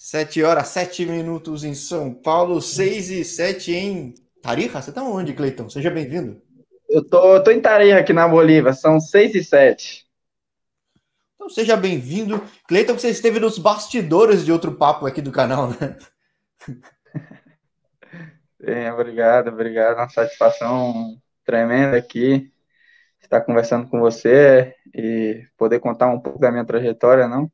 7 0.00 0.42
horas, 0.42 0.68
7 0.68 1.04
minutos 1.04 1.62
em 1.62 1.74
São 1.74 2.14
Paulo, 2.14 2.62
6 2.62 3.10
e 3.10 3.22
7 3.22 3.74
em 3.74 4.14
Tarija. 4.40 4.80
Você 4.80 4.90
tá 4.90 5.02
onde, 5.02 5.34
Cleiton? 5.34 5.68
Seja 5.68 5.90
bem-vindo. 5.90 6.40
Eu 6.88 7.06
tô, 7.06 7.36
eu 7.36 7.44
tô 7.44 7.50
em 7.50 7.60
Tarija 7.60 7.98
aqui 7.98 8.10
na 8.10 8.26
Bolívia, 8.26 8.72
são 8.72 8.98
6 8.98 9.34
e 9.34 9.44
7. 9.44 10.06
Então 11.34 11.50
seja 11.50 11.76
bem-vindo. 11.76 12.42
Cleiton, 12.66 12.94
você 12.94 13.10
esteve 13.10 13.38
nos 13.38 13.58
bastidores 13.58 14.42
de 14.42 14.50
outro 14.50 14.72
papo 14.72 15.04
aqui 15.04 15.20
do 15.20 15.30
canal, 15.30 15.68
né? 15.68 15.98
É, 18.62 18.92
obrigado, 18.92 19.48
obrigado. 19.48 19.96
Uma 19.96 20.08
satisfação 20.10 21.18
tremenda 21.46 21.96
aqui 21.96 22.52
estar 23.22 23.40
conversando 23.40 23.88
com 23.88 23.98
você 23.98 24.74
e 24.94 25.46
poder 25.56 25.80
contar 25.80 26.08
um 26.08 26.20
pouco 26.20 26.38
da 26.38 26.50
minha 26.50 26.64
trajetória, 26.64 27.26
não? 27.26 27.50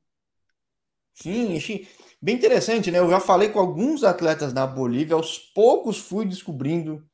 Sim, 1.14 1.60
sim. 1.60 1.86
Bem 2.26 2.34
interessante, 2.34 2.90
né? 2.90 2.98
Eu 2.98 3.08
já 3.08 3.20
falei 3.20 3.50
com 3.50 3.60
alguns 3.60 4.02
atletas 4.02 4.52
na 4.52 4.66
Bolívia, 4.66 5.14
aos 5.14 5.38
poucos 5.38 5.96
fui 5.98 6.26
descobrindo. 6.26 7.08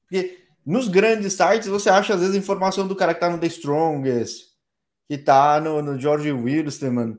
Porque 0.00 0.38
nos 0.64 0.88
grandes 0.88 1.34
sites 1.34 1.68
você 1.68 1.90
acha 1.90 2.14
às 2.14 2.20
vezes 2.20 2.34
informação 2.34 2.88
do 2.88 2.96
cara 2.96 3.12
que 3.12 3.20
tá 3.20 3.28
no 3.28 3.36
The 3.36 3.48
Strongest, 3.48 4.46
que 5.06 5.18
tá 5.18 5.60
no, 5.60 5.82
no 5.82 6.00
George 6.00 6.32
Wilstermann. 6.32 7.18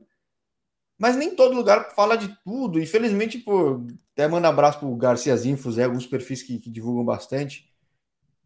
Mas 0.98 1.16
nem 1.16 1.36
todo 1.36 1.54
lugar 1.54 1.94
fala 1.94 2.16
de 2.16 2.36
tudo. 2.44 2.80
Infelizmente, 2.80 3.38
pô, 3.38 3.86
até 4.12 4.28
manda 4.28 4.48
abraço 4.48 4.80
pro 4.80 4.96
Garcia 4.96 5.36
Infos, 5.46 5.78
é, 5.78 5.84
alguns 5.84 6.08
perfis 6.08 6.42
que, 6.42 6.58
que 6.58 6.72
divulgam 6.72 7.06
bastante. 7.06 7.72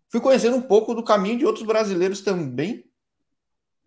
Fui 0.10 0.20
conhecendo 0.20 0.58
um 0.58 0.62
pouco 0.62 0.94
do 0.94 1.02
caminho 1.02 1.38
de 1.38 1.46
outros 1.46 1.66
brasileiros 1.66 2.20
também. 2.20 2.89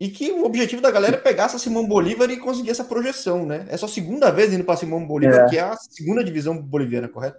E 0.03 0.09
que 0.09 0.33
o 0.33 0.45
objetivo 0.45 0.83
da 0.83 0.91
galera 0.91 1.15
é 1.15 1.21
pegar 1.21 1.45
essa 1.45 1.61
Simão 1.61 1.87
Bolívar 1.87 2.29
e 2.29 2.37
conseguir 2.37 2.71
essa 2.71 2.83
projeção, 2.83 3.47
né? 3.47 3.67
É 3.69 3.77
só 3.77 3.87
a 3.87 3.89
segunda 3.89 4.33
vez 4.33 4.53
indo 4.53 4.65
para 4.65 4.75
Simão 4.75 5.07
Bolívar, 5.07 5.47
é. 5.47 5.49
que 5.49 5.57
é 5.57 5.61
a 5.61 5.77
segunda 5.77 6.25
divisão 6.25 6.61
boliviana, 6.61 7.07
correto? 7.07 7.39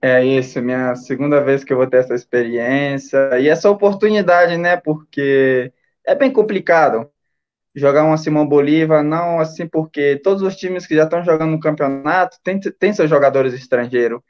É 0.00 0.24
isso, 0.24 0.62
minha 0.62 0.94
segunda 0.94 1.38
vez 1.42 1.62
que 1.62 1.74
eu 1.74 1.76
vou 1.76 1.86
ter 1.86 1.98
essa 1.98 2.14
experiência 2.14 3.38
e 3.38 3.50
essa 3.50 3.68
oportunidade, 3.68 4.56
né? 4.56 4.78
Porque 4.78 5.70
é 6.06 6.14
bem 6.14 6.32
complicado 6.32 7.06
jogar 7.74 8.04
uma 8.04 8.16
Simão 8.16 8.48
Bolívar, 8.48 9.02
não 9.02 9.38
assim, 9.38 9.68
porque 9.68 10.16
todos 10.24 10.42
os 10.42 10.56
times 10.56 10.86
que 10.86 10.96
já 10.96 11.04
estão 11.04 11.22
jogando 11.22 11.50
no 11.50 11.60
campeonato 11.60 12.38
têm, 12.42 12.58
têm 12.58 12.94
seus 12.94 13.10
jogadores 13.10 13.52
estrangeiros. 13.52 14.22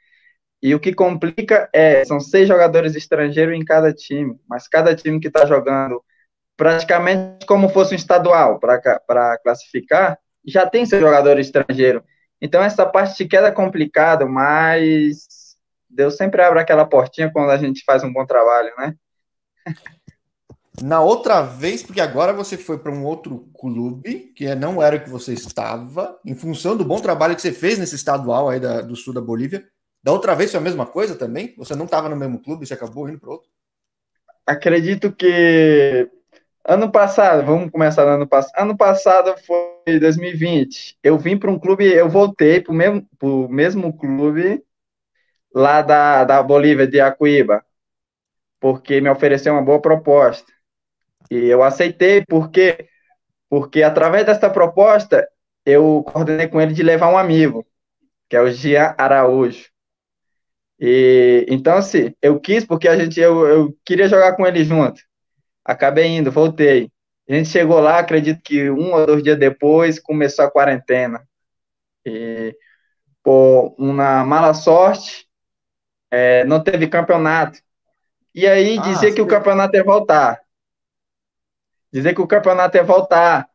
E 0.61 0.75
o 0.75 0.79
que 0.79 0.93
complica 0.93 1.69
é, 1.71 2.03
são 2.03 2.19
seis 2.19 2.49
jogadores 2.49 2.97
estrangeiros 2.97 3.55
em 3.55 3.63
cada 3.63 3.93
time, 3.93 4.35
mas 4.45 4.67
cada 4.67 4.93
time 4.93 5.21
que 5.21 5.29
está 5.29 5.45
jogando 5.45 6.03
praticamente 6.57 7.45
como 7.45 7.69
fosse 7.69 7.93
um 7.93 7.97
estadual 7.97 8.59
para 8.59 9.37
classificar, 9.37 10.19
já 10.43 10.67
tem 10.67 10.85
seu 10.85 10.99
jogador 10.99 11.39
estrangeiro. 11.39 12.03
Então 12.41 12.61
essa 12.63 12.85
parte 12.85 13.17
de 13.17 13.29
queda 13.29 13.47
é 13.47 13.51
complicada, 13.51 14.25
mas 14.25 15.55
Deus 15.89 16.17
sempre 16.17 16.41
abre 16.41 16.59
aquela 16.59 16.85
portinha 16.85 17.31
quando 17.31 17.51
a 17.51 17.57
gente 17.57 17.83
faz 17.85 18.03
um 18.03 18.11
bom 18.11 18.25
trabalho, 18.25 18.73
né? 18.77 18.95
Na 20.81 21.01
outra 21.01 21.41
vez, 21.41 21.81
porque 21.81 21.99
agora 21.99 22.31
você 22.33 22.55
foi 22.55 22.77
para 22.77 22.91
um 22.91 23.03
outro 23.03 23.49
clube, 23.59 24.31
que 24.35 24.45
é, 24.45 24.53
não 24.53 24.81
era 24.81 24.95
o 24.95 25.03
que 25.03 25.09
você 25.09 25.33
estava, 25.33 26.19
em 26.23 26.35
função 26.35 26.77
do 26.77 26.85
bom 26.85 26.99
trabalho 26.99 27.35
que 27.35 27.41
você 27.41 27.51
fez 27.51 27.79
nesse 27.79 27.95
estadual 27.95 28.47
aí 28.47 28.59
da, 28.59 28.81
do 28.81 28.95
sul 28.95 29.11
da 29.11 29.21
Bolívia. 29.21 29.67
Da 30.03 30.11
outra 30.11 30.35
vez 30.35 30.51
foi 30.51 30.59
a 30.59 30.63
mesma 30.63 30.85
coisa 30.85 31.15
também? 31.15 31.55
Você 31.57 31.75
não 31.75 31.85
estava 31.85 32.07
no 32.07 32.15
mesmo 32.15 32.39
clube, 32.39 32.65
você 32.65 32.75
acabou 32.75 33.09
indo 33.09 33.19
para 33.19 33.31
outro? 33.31 33.49
Acredito 34.45 35.11
que 35.11 36.07
ano 36.67 36.91
passado, 36.91 37.45
vamos 37.45 37.71
começar 37.71 38.05
no 38.05 38.11
ano 38.11 38.27
passado. 38.27 38.53
Ano 38.61 38.77
passado 38.77 39.35
foi 39.45 39.99
2020. 39.99 40.97
Eu 41.01 41.17
vim 41.17 41.37
para 41.37 41.49
um 41.49 41.57
clube, 41.57 41.85
eu 41.85 42.09
voltei 42.09 42.61
para 42.61 42.73
o 42.73 42.75
mesmo, 42.75 43.07
mesmo 43.49 43.97
clube 43.97 44.61
lá 45.53 45.81
da, 45.81 46.25
da 46.25 46.43
Bolívia, 46.43 46.85
de 46.85 46.99
Acuíba, 46.99 47.63
porque 48.59 48.99
me 49.01 49.09
ofereceu 49.09 49.53
uma 49.53 49.63
boa 49.63 49.81
proposta. 49.81 50.51
E 51.31 51.37
eu 51.47 51.63
aceitei 51.63 52.23
porque 52.27 52.87
porque 53.49 53.81
através 53.83 54.25
dessa 54.25 54.49
proposta 54.49 55.27
eu 55.65 56.03
coordenei 56.03 56.47
com 56.47 56.59
ele 56.61 56.73
de 56.73 56.83
levar 56.83 57.11
um 57.11 57.17
amigo, 57.17 57.65
que 58.29 58.35
é 58.35 58.41
o 58.41 58.51
Gia 58.51 58.93
Araújo. 58.97 59.69
E 60.79 61.45
então 61.49 61.77
assim, 61.77 62.13
eu 62.21 62.39
quis 62.39 62.65
porque 62.65 62.87
a 62.87 62.97
gente 62.97 63.19
eu, 63.19 63.47
eu 63.47 63.77
queria 63.85 64.07
jogar 64.09 64.35
com 64.35 64.45
ele 64.45 64.63
junto. 64.65 65.01
Acabei 65.67 66.07
indo, 66.07 66.31
voltei. 66.31 66.89
A 67.29 67.33
gente 67.33 67.49
chegou 67.49 67.79
lá, 67.79 67.99
acredito 67.99 68.41
que 68.41 68.69
um 68.69 68.93
ou 68.93 69.05
dois 69.05 69.21
dias 69.21 69.37
depois 69.37 69.99
começou 69.99 70.45
a 70.45 70.51
quarentena. 70.51 71.27
E 72.05 72.55
por 73.21 73.75
uma 73.77 74.23
mala 74.23 74.53
sorte, 74.53 75.27
é, 76.09 76.45
não 76.45 76.63
teve 76.63 76.87
campeonato. 76.87 77.59
E 78.33 78.47
aí 78.47 78.77
ah, 78.77 78.81
dizer 78.81 79.13
que 79.13 79.21
o 79.21 79.27
campeonato 79.27 79.75
ia 79.75 79.83
voltar 79.83 80.41
dizer 81.91 82.13
que 82.13 82.21
o 82.21 82.27
campeonato 82.27 82.77
ia 82.77 82.83
voltar. 82.83 83.49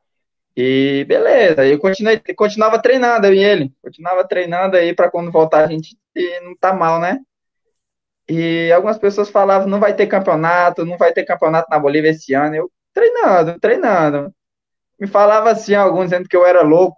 E 0.56 1.04
beleza, 1.08 1.64
eu 1.66 1.78
continuei, 1.78 2.20
continuava 2.36 2.80
treinando, 2.80 3.26
eu 3.26 3.34
e 3.34 3.42
ele. 3.42 3.72
Continuava 3.82 4.26
treinando 4.26 4.76
aí 4.76 4.94
para 4.94 5.10
quando 5.10 5.32
voltar 5.32 5.64
a 5.64 5.68
gente 5.68 5.96
não 6.42 6.56
tá 6.56 6.74
mal, 6.74 7.00
né? 7.00 7.20
E 8.34 8.72
algumas 8.72 8.96
pessoas 8.96 9.28
falavam, 9.28 9.68
não 9.68 9.78
vai 9.78 9.94
ter 9.94 10.06
campeonato, 10.06 10.86
não 10.86 10.96
vai 10.96 11.12
ter 11.12 11.22
campeonato 11.22 11.68
na 11.70 11.78
Bolívia 11.78 12.08
esse 12.08 12.32
ano. 12.32 12.54
Eu 12.54 12.72
treinando, 12.94 13.60
treinando. 13.60 14.34
Me 14.98 15.06
falava 15.06 15.50
assim, 15.50 15.74
alguns 15.74 16.04
dizendo 16.04 16.26
que 16.26 16.34
eu 16.34 16.46
era 16.46 16.62
louco, 16.62 16.96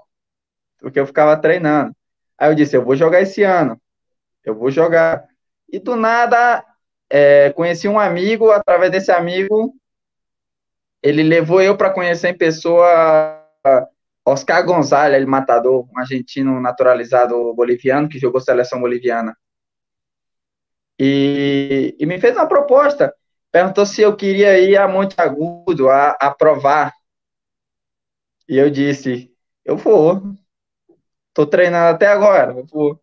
porque 0.78 1.00
eu 1.00 1.04
ficava 1.04 1.36
treinando. 1.36 1.92
Aí 2.38 2.48
eu 2.48 2.54
disse, 2.54 2.76
eu 2.76 2.84
vou 2.84 2.94
jogar 2.94 3.20
esse 3.20 3.42
ano. 3.42 3.80
Eu 4.44 4.54
vou 4.54 4.70
jogar. 4.70 5.26
E 5.68 5.80
do 5.80 5.96
nada, 5.96 6.64
é, 7.10 7.50
conheci 7.50 7.88
um 7.88 7.98
amigo, 7.98 8.52
através 8.52 8.92
desse 8.92 9.10
amigo, 9.10 9.74
ele 11.02 11.24
levou 11.24 11.60
eu 11.60 11.76
para 11.76 11.90
conhecer 11.90 12.28
em 12.28 12.38
pessoa 12.38 13.44
Oscar 14.24 14.64
Gonzalez, 14.64 15.16
ele 15.16 15.26
matador, 15.26 15.84
um 15.92 15.98
argentino 15.98 16.60
naturalizado 16.60 17.52
boliviano 17.54 18.08
que 18.08 18.20
jogou 18.20 18.40
seleção 18.40 18.80
boliviana. 18.80 19.36
E, 20.98 21.96
e 21.98 22.06
me 22.06 22.20
fez 22.20 22.36
uma 22.36 22.46
proposta. 22.46 23.14
Perguntou 23.50 23.86
se 23.86 24.02
eu 24.02 24.16
queria 24.16 24.58
ir 24.58 24.76
a 24.76 24.88
Monte 24.88 25.14
Agudo 25.18 25.88
a, 25.88 26.10
a 26.20 26.30
provar. 26.30 26.92
E 28.48 28.56
eu 28.58 28.70
disse: 28.70 29.30
eu 29.64 29.76
vou. 29.76 30.22
Tô 31.32 31.46
treinando 31.46 31.94
até 31.94 32.06
agora, 32.06 32.52
eu 32.52 32.64
vou. 32.66 33.00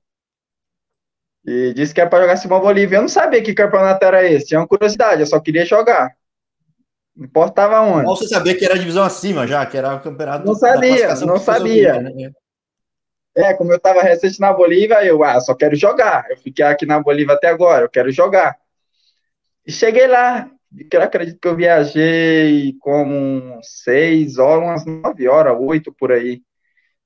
E 1.45 1.73
disse 1.73 1.93
que 1.93 1.99
é 1.99 2.05
para 2.05 2.21
jogar 2.21 2.37
Simão 2.37 2.61
Bolívia. 2.61 2.97
Eu 2.97 3.01
não 3.01 3.09
sabia 3.09 3.41
que 3.41 3.53
campeonato 3.53 4.05
era 4.05 4.23
esse, 4.23 4.47
tinha 4.47 4.59
uma 4.59 4.67
curiosidade, 4.67 5.21
eu 5.21 5.27
só 5.27 5.39
queria 5.39 5.65
jogar. 5.65 6.15
Não 7.15 7.25
importava 7.25 7.81
onde. 7.81 8.07
Ou 8.07 8.15
você 8.15 8.27
sabia 8.27 8.57
que 8.57 8.63
era 8.63 8.77
divisão 8.77 9.03
acima 9.03 9.45
já, 9.47 9.65
que 9.65 9.75
era 9.75 9.95
o 9.95 10.01
campeonato. 10.01 10.45
Não 10.45 10.55
sabia, 10.55 11.15
não 11.15 11.37
sabia. 11.37 12.01
né? 12.01 12.31
É, 13.35 13.53
como 13.53 13.71
eu 13.71 13.77
estava 13.77 14.01
recente 14.01 14.39
na 14.39 14.51
Bolívia, 14.51 15.03
eu 15.05 15.23
ah, 15.23 15.39
só 15.39 15.55
quero 15.55 15.75
jogar. 15.75 16.25
Eu 16.29 16.37
fiquei 16.37 16.65
aqui 16.65 16.85
na 16.85 16.99
Bolívia 16.99 17.35
até 17.35 17.47
agora, 17.47 17.85
eu 17.85 17.89
quero 17.89 18.11
jogar. 18.11 18.57
E 19.65 19.71
cheguei 19.71 20.07
lá, 20.07 20.49
eu 20.91 21.01
acredito 21.01 21.39
que 21.39 21.47
eu 21.47 21.55
viajei 21.55 22.75
como 22.79 23.59
seis 23.63 24.37
horas, 24.37 24.63
umas 24.63 24.85
nove 24.85 25.27
horas, 25.27 25.55
oito 25.59 25.93
por 25.93 26.11
aí. 26.11 26.41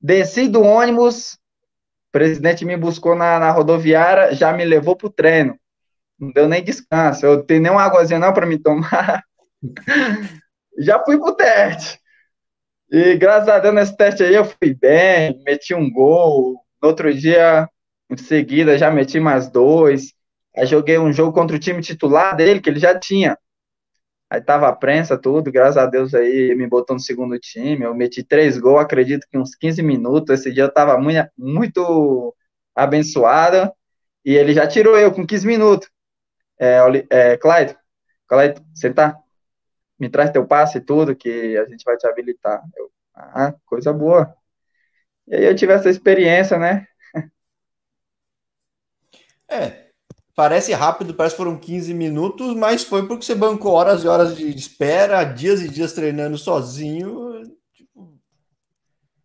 Desci 0.01 0.47
do 0.47 0.61
ônibus, 0.63 1.33
o 1.33 2.11
presidente 2.11 2.65
me 2.65 2.77
buscou 2.77 3.15
na, 3.15 3.39
na 3.39 3.51
rodoviária, 3.51 4.33
já 4.33 4.53
me 4.53 4.65
levou 4.65 4.95
pro 4.95 5.09
treino. 5.09 5.59
Não 6.19 6.31
deu 6.31 6.47
nem 6.47 6.63
descanso. 6.63 7.25
Eu 7.25 7.43
tenho 7.43 7.61
nem 7.61 7.71
uma 7.71 7.83
águazinha 7.83 8.19
não 8.19 8.33
para 8.33 8.45
me 8.45 8.57
tomar. 8.57 9.23
já 10.79 11.03
fui 11.03 11.19
pro 11.19 11.35
teste. 11.35 11.99
E 12.89 13.15
graças 13.17 13.49
a 13.49 13.59
Deus 13.59 13.73
nesse 13.73 13.97
teste 13.97 14.23
aí 14.23 14.35
eu 14.35 14.45
fui 14.45 14.73
bem, 14.73 15.41
meti 15.45 15.73
um 15.73 15.89
gol. 15.91 16.63
No 16.81 16.89
outro 16.89 17.13
dia, 17.13 17.67
em 18.09 18.17
seguida, 18.17 18.77
já 18.77 18.91
meti 18.91 19.19
mais 19.19 19.49
dois. 19.49 20.13
Aí 20.55 20.65
joguei 20.65 20.97
um 20.99 21.11
jogo 21.11 21.33
contra 21.33 21.55
o 21.55 21.59
time 21.59 21.81
titular 21.81 22.35
dele, 22.35 22.61
que 22.61 22.69
ele 22.69 22.79
já 22.79 22.97
tinha. 22.97 23.37
Aí 24.29 24.41
tava 24.41 24.67
a 24.67 24.75
prensa, 24.75 25.17
tudo, 25.17 25.51
graças 25.51 25.77
a 25.77 25.85
Deus 25.85 26.13
aí 26.13 26.55
me 26.55 26.67
botou 26.67 26.95
no 26.95 26.99
segundo 27.01 27.37
time. 27.39 27.83
Eu 27.85 27.95
meti 27.95 28.23
três 28.23 28.57
gols, 28.57 28.81
acredito 28.81 29.27
que 29.29 29.37
uns 29.37 29.55
15 29.55 29.81
minutos. 29.83 30.39
Esse 30.39 30.51
dia 30.53 30.63
eu 30.63 30.73
tava 30.73 30.97
muito, 30.99 31.27
muito 31.37 32.35
abençoado. 32.75 33.71
E 34.25 34.33
ele 34.35 34.53
já 34.53 34.67
tirou 34.67 34.97
eu 34.97 35.13
com 35.13 35.25
15 35.25 35.47
minutos. 35.47 35.89
É, 36.59 36.79
é 37.09 37.37
Clyde, 37.37 37.77
Clyde, 38.27 38.61
tá? 38.95 39.17
Me 39.99 40.09
traz 40.09 40.29
teu 40.31 40.45
passe 40.45 40.77
e 40.77 40.81
tudo, 40.81 41.15
que 41.15 41.57
a 41.57 41.65
gente 41.65 41.83
vai 41.83 41.97
te 41.97 42.07
habilitar. 42.07 42.61
Eu, 42.75 42.91
ah, 43.13 43.53
coisa 43.65 43.93
boa. 43.93 44.35
E 45.27 45.35
aí 45.35 45.45
eu 45.45 45.55
tive 45.55 45.73
essa 45.73 45.89
experiência, 45.89 46.57
né? 46.57 46.87
É, 49.47 49.89
parece 50.35 50.73
rápido, 50.73 51.13
parece 51.13 51.35
que 51.35 51.41
foram 51.41 51.57
15 51.59 51.93
minutos, 51.93 52.55
mas 52.55 52.83
foi 52.83 53.07
porque 53.07 53.23
você 53.23 53.35
bancou 53.35 53.73
horas 53.73 54.03
e 54.03 54.07
horas 54.07 54.35
de 54.35 54.49
espera, 54.49 55.23
dias 55.23 55.61
e 55.61 55.69
dias 55.69 55.93
treinando 55.93 56.35
sozinho. 56.35 57.43
Tipo... 57.71 58.19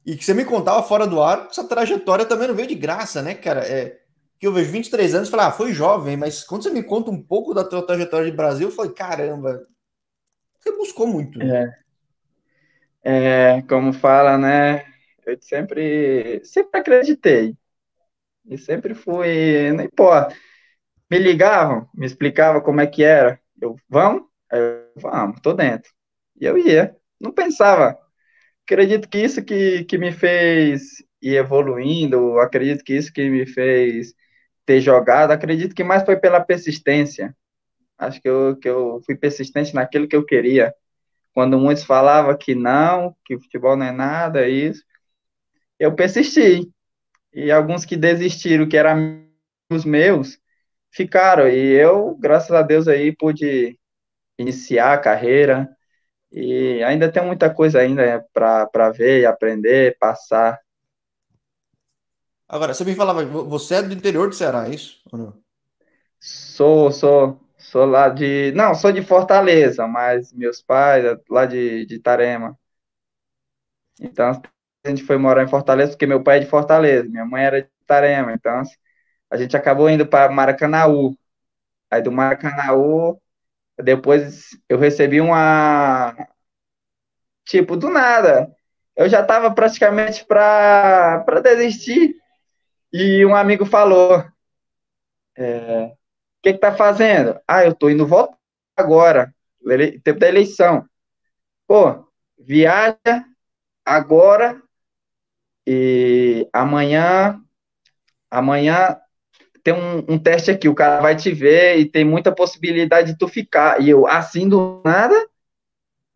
E 0.05 0.17
que 0.17 0.25
você 0.25 0.35
me 0.35 0.45
contava 0.45 0.83
fora 0.83 1.07
do 1.07 1.23
ar, 1.23 1.49
essa 1.51 1.67
trajetória 1.67 2.27
também 2.27 2.49
não 2.49 2.55
veio 2.55 2.69
de 2.69 2.75
graça, 2.75 3.23
né, 3.23 3.35
cara? 3.35 3.67
É, 3.67 3.99
que 4.39 4.47
eu 4.47 4.53
vejo 4.53 4.71
23 4.73 5.15
anos 5.15 5.29
e 5.29 5.31
falo, 5.31 5.43
ah, 5.45 5.53
foi 5.53 5.73
jovem, 5.73 6.17
mas 6.17 6.45
quando 6.45 6.63
você 6.63 6.71
me 6.71 6.83
conta 6.83 7.11
um 7.11 7.23
pouco 7.23 7.53
da 7.53 7.65
tua 7.65 7.87
trajetória 7.87 8.31
de 8.31 8.37
Brasil, 8.37 8.71
falei, 8.71 8.93
caramba, 8.93 9.63
você 10.61 10.77
buscou 10.77 11.07
muito. 11.07 11.39
Né? 11.39 11.75
É, 13.03 13.59
é, 13.59 13.63
como 13.63 13.93
fala, 13.93 14.37
né? 14.37 14.85
Eu 15.27 15.39
sempre, 15.41 16.41
sempre 16.45 16.81
acreditei. 16.81 17.57
E 18.47 18.59
sempre 18.59 18.95
fui, 18.95 19.73
não 19.73 19.85
importa. 19.85 20.35
Me 21.11 21.19
ligavam, 21.19 21.89
me 21.95 22.07
explicavam 22.07 22.61
como 22.61 22.81
é 22.81 22.87
que 22.87 23.03
era. 23.03 23.41
Eu, 23.61 23.77
vamos? 23.89 24.25
Eu, 24.53 24.91
vamos, 24.97 25.41
tô 25.41 25.53
dentro. 25.53 25.91
E 26.41 26.47
eu 26.47 26.57
ia. 26.59 26.97
Não 27.21 27.33
pensava. 27.33 27.99
Acredito 28.65 29.09
que 29.09 29.19
isso 29.19 29.45
que, 29.45 29.85
que 29.85 29.99
me 29.99 30.13
fez 30.13 31.05
ir 31.23 31.37
evoluindo, 31.37 32.39
acredito 32.39 32.85
que 32.85 32.95
isso 32.95 33.13
que 33.13 33.29
me 33.29 33.47
fez 33.47 34.15
ter 34.65 34.81
jogado, 34.81 35.33
acredito 35.33 35.75
que 35.75 35.85
mais 35.85 36.05
foi 36.05 36.17
pela 36.17 36.41
persistência. 36.41 37.35
Acho 38.01 38.21
que 38.21 38.29
eu, 38.29 38.57
que 38.57 38.69
eu 38.69 39.03
fui 39.05 39.15
persistente 39.15 39.75
naquilo 39.75 40.09
que 40.09 40.17
eu 40.17 40.25
queria. 40.25 40.75
Quando 41.35 41.59
muitos 41.59 41.85
falavam 41.85 42.37
que 42.37 42.55
não, 42.55 43.15
que 43.27 43.39
futebol 43.39 43.77
não 43.77 43.87
é 43.87 43.93
nada, 43.93 44.49
isso, 44.49 44.83
eu 45.79 45.95
persisti. 45.95 46.71
E 47.33 47.51
alguns 47.51 47.85
que 47.85 47.97
desistiram, 47.97 48.67
que 48.67 48.77
eram 48.77 49.23
os 49.71 49.85
meus, 49.85 50.39
ficaram. 50.91 51.47
E 51.47 51.73
eu, 51.73 52.17
graças 52.19 52.51
a 52.53 52.63
Deus, 52.63 52.89
aí 52.89 53.15
pude 53.15 53.79
iniciar 54.39 54.95
a 54.95 54.99
carreira. 54.99 55.69
E 56.33 56.83
ainda 56.83 57.13
tem 57.13 57.25
muita 57.25 57.53
coisa 57.53 57.81
ainda 57.81 58.25
para 58.33 58.91
ver 58.91 59.27
aprender, 59.27 59.97
passar. 59.99 60.59
Agora, 62.49 62.73
você 62.73 62.85
me 62.85 62.95
falava, 62.95 63.25
você 63.25 63.77
é 63.77 63.83
do 63.83 63.93
interior 63.93 64.29
do 64.29 64.35
Ceará, 64.35 64.67
é 64.67 64.75
isso? 64.75 65.01
Ou 65.13 65.19
não? 65.19 65.41
Sou, 66.19 66.91
sou, 66.91 67.41
sou 67.71 67.87
lá 67.87 68.09
de. 68.09 68.53
Não, 68.53 68.75
sou 68.75 68.93
de 68.93 69.03
Fortaleza, 69.03 69.87
mas 69.87 70.33
meus 70.33 70.61
pais 70.63 71.05
é 71.05 71.17
lá 71.29 71.47
de, 71.47 71.87
de 71.87 71.99
Tarema. 72.01 72.59
Então, 74.01 74.43
a 74.85 74.89
gente 74.89 75.03
foi 75.05 75.17
morar 75.19 75.45
em 75.45 75.49
Fortaleza, 75.49 75.93
porque 75.93 76.07
meu 76.07 76.23
pai 76.23 76.39
é 76.39 76.41
de 76.41 76.47
Fortaleza, 76.47 77.09
minha 77.09 77.25
mãe 77.25 77.45
era 77.45 77.63
de 77.63 77.69
Tarema. 77.87 78.33
Então, 78.33 78.63
a 79.31 79.37
gente 79.37 79.57
acabou 79.57 79.89
indo 79.91 80.07
para 80.07 80.33
Maracanaú. 80.33 81.17
Aí 81.91 82.03
do 82.03 82.13
Maracanaú, 82.13 83.21
depois 83.79 84.51
eu 84.69 84.79
recebi 84.79 85.21
uma. 85.21 86.15
Tipo, 87.45 87.77
do 87.77 87.91
nada. 87.91 88.51
Eu 88.97 89.09
já 89.09 89.23
estava 89.23 89.53
praticamente 89.55 90.25
para 90.27 91.41
desistir 91.43 92.17
e 92.93 93.25
um 93.27 93.35
amigo 93.35 93.65
falou: 93.67 94.25
é, 95.37 95.93
que, 96.43 96.53
que 96.53 96.59
tá 96.59 96.75
fazendo? 96.75 97.39
Ah, 97.47 97.65
eu 97.65 97.75
tô 97.75 97.91
indo 97.91 98.07
votar 98.07 98.37
agora, 98.77 99.35
tempo 100.03 100.19
da 100.19 100.29
eleição. 100.29 100.85
Pô, 101.67 102.05
viaja 102.39 102.97
agora 103.85 104.61
e 105.67 106.49
amanhã, 106.53 107.41
amanhã 108.31 108.97
tem 109.63 109.75
um, 109.75 109.99
um, 110.15 110.19
teste 110.19 110.51
aqui, 110.51 110.69
o 110.69 110.75
cara 110.75 111.01
vai 111.01 111.15
te 111.15 111.31
ver 111.31 111.79
e 111.79 111.85
tem 111.85 112.05
muita 112.05 112.33
possibilidade 112.33 113.13
de 113.13 113.19
tu 113.19 113.29
ficar. 113.29 113.81
E 113.81 113.91
eu, 113.91 114.07
assim, 114.07 114.49
do 114.49 114.81
nada? 114.85 115.15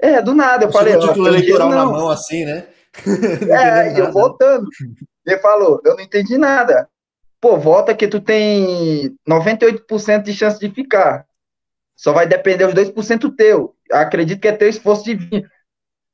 É, 0.00 0.23
do 0.23 0.35
nada. 0.35 0.65
Eu 0.65 0.73
Você 0.73 0.79
falei, 0.79 0.99
título 0.99 1.29
eleitoral 1.29 1.70
na 1.70 1.85
mão, 1.85 2.09
assim, 2.09 2.44
né? 2.44 2.67
é, 3.50 4.00
eu 4.00 4.11
voltando. 4.11 4.67
Ele 5.27 5.38
falou, 5.38 5.81
eu 5.85 5.94
não 5.94 6.03
entendi 6.03 6.38
nada. 6.38 6.88
Pô, 7.44 7.58
volta 7.58 7.94
que 7.94 8.08
tu 8.08 8.23
tem 8.23 9.14
98% 9.29 10.23
de 10.23 10.32
chance 10.32 10.58
de 10.58 10.70
ficar. 10.75 11.26
Só 11.94 12.11
vai 12.11 12.26
depender 12.26 12.64
os 12.64 12.73
2% 12.73 13.37
teu. 13.37 13.76
Acredito 13.93 14.41
que 14.41 14.49
é 14.49 14.52
teu 14.52 14.67
esforço 14.67 15.05
de 15.05 15.14
vir. 15.14 15.46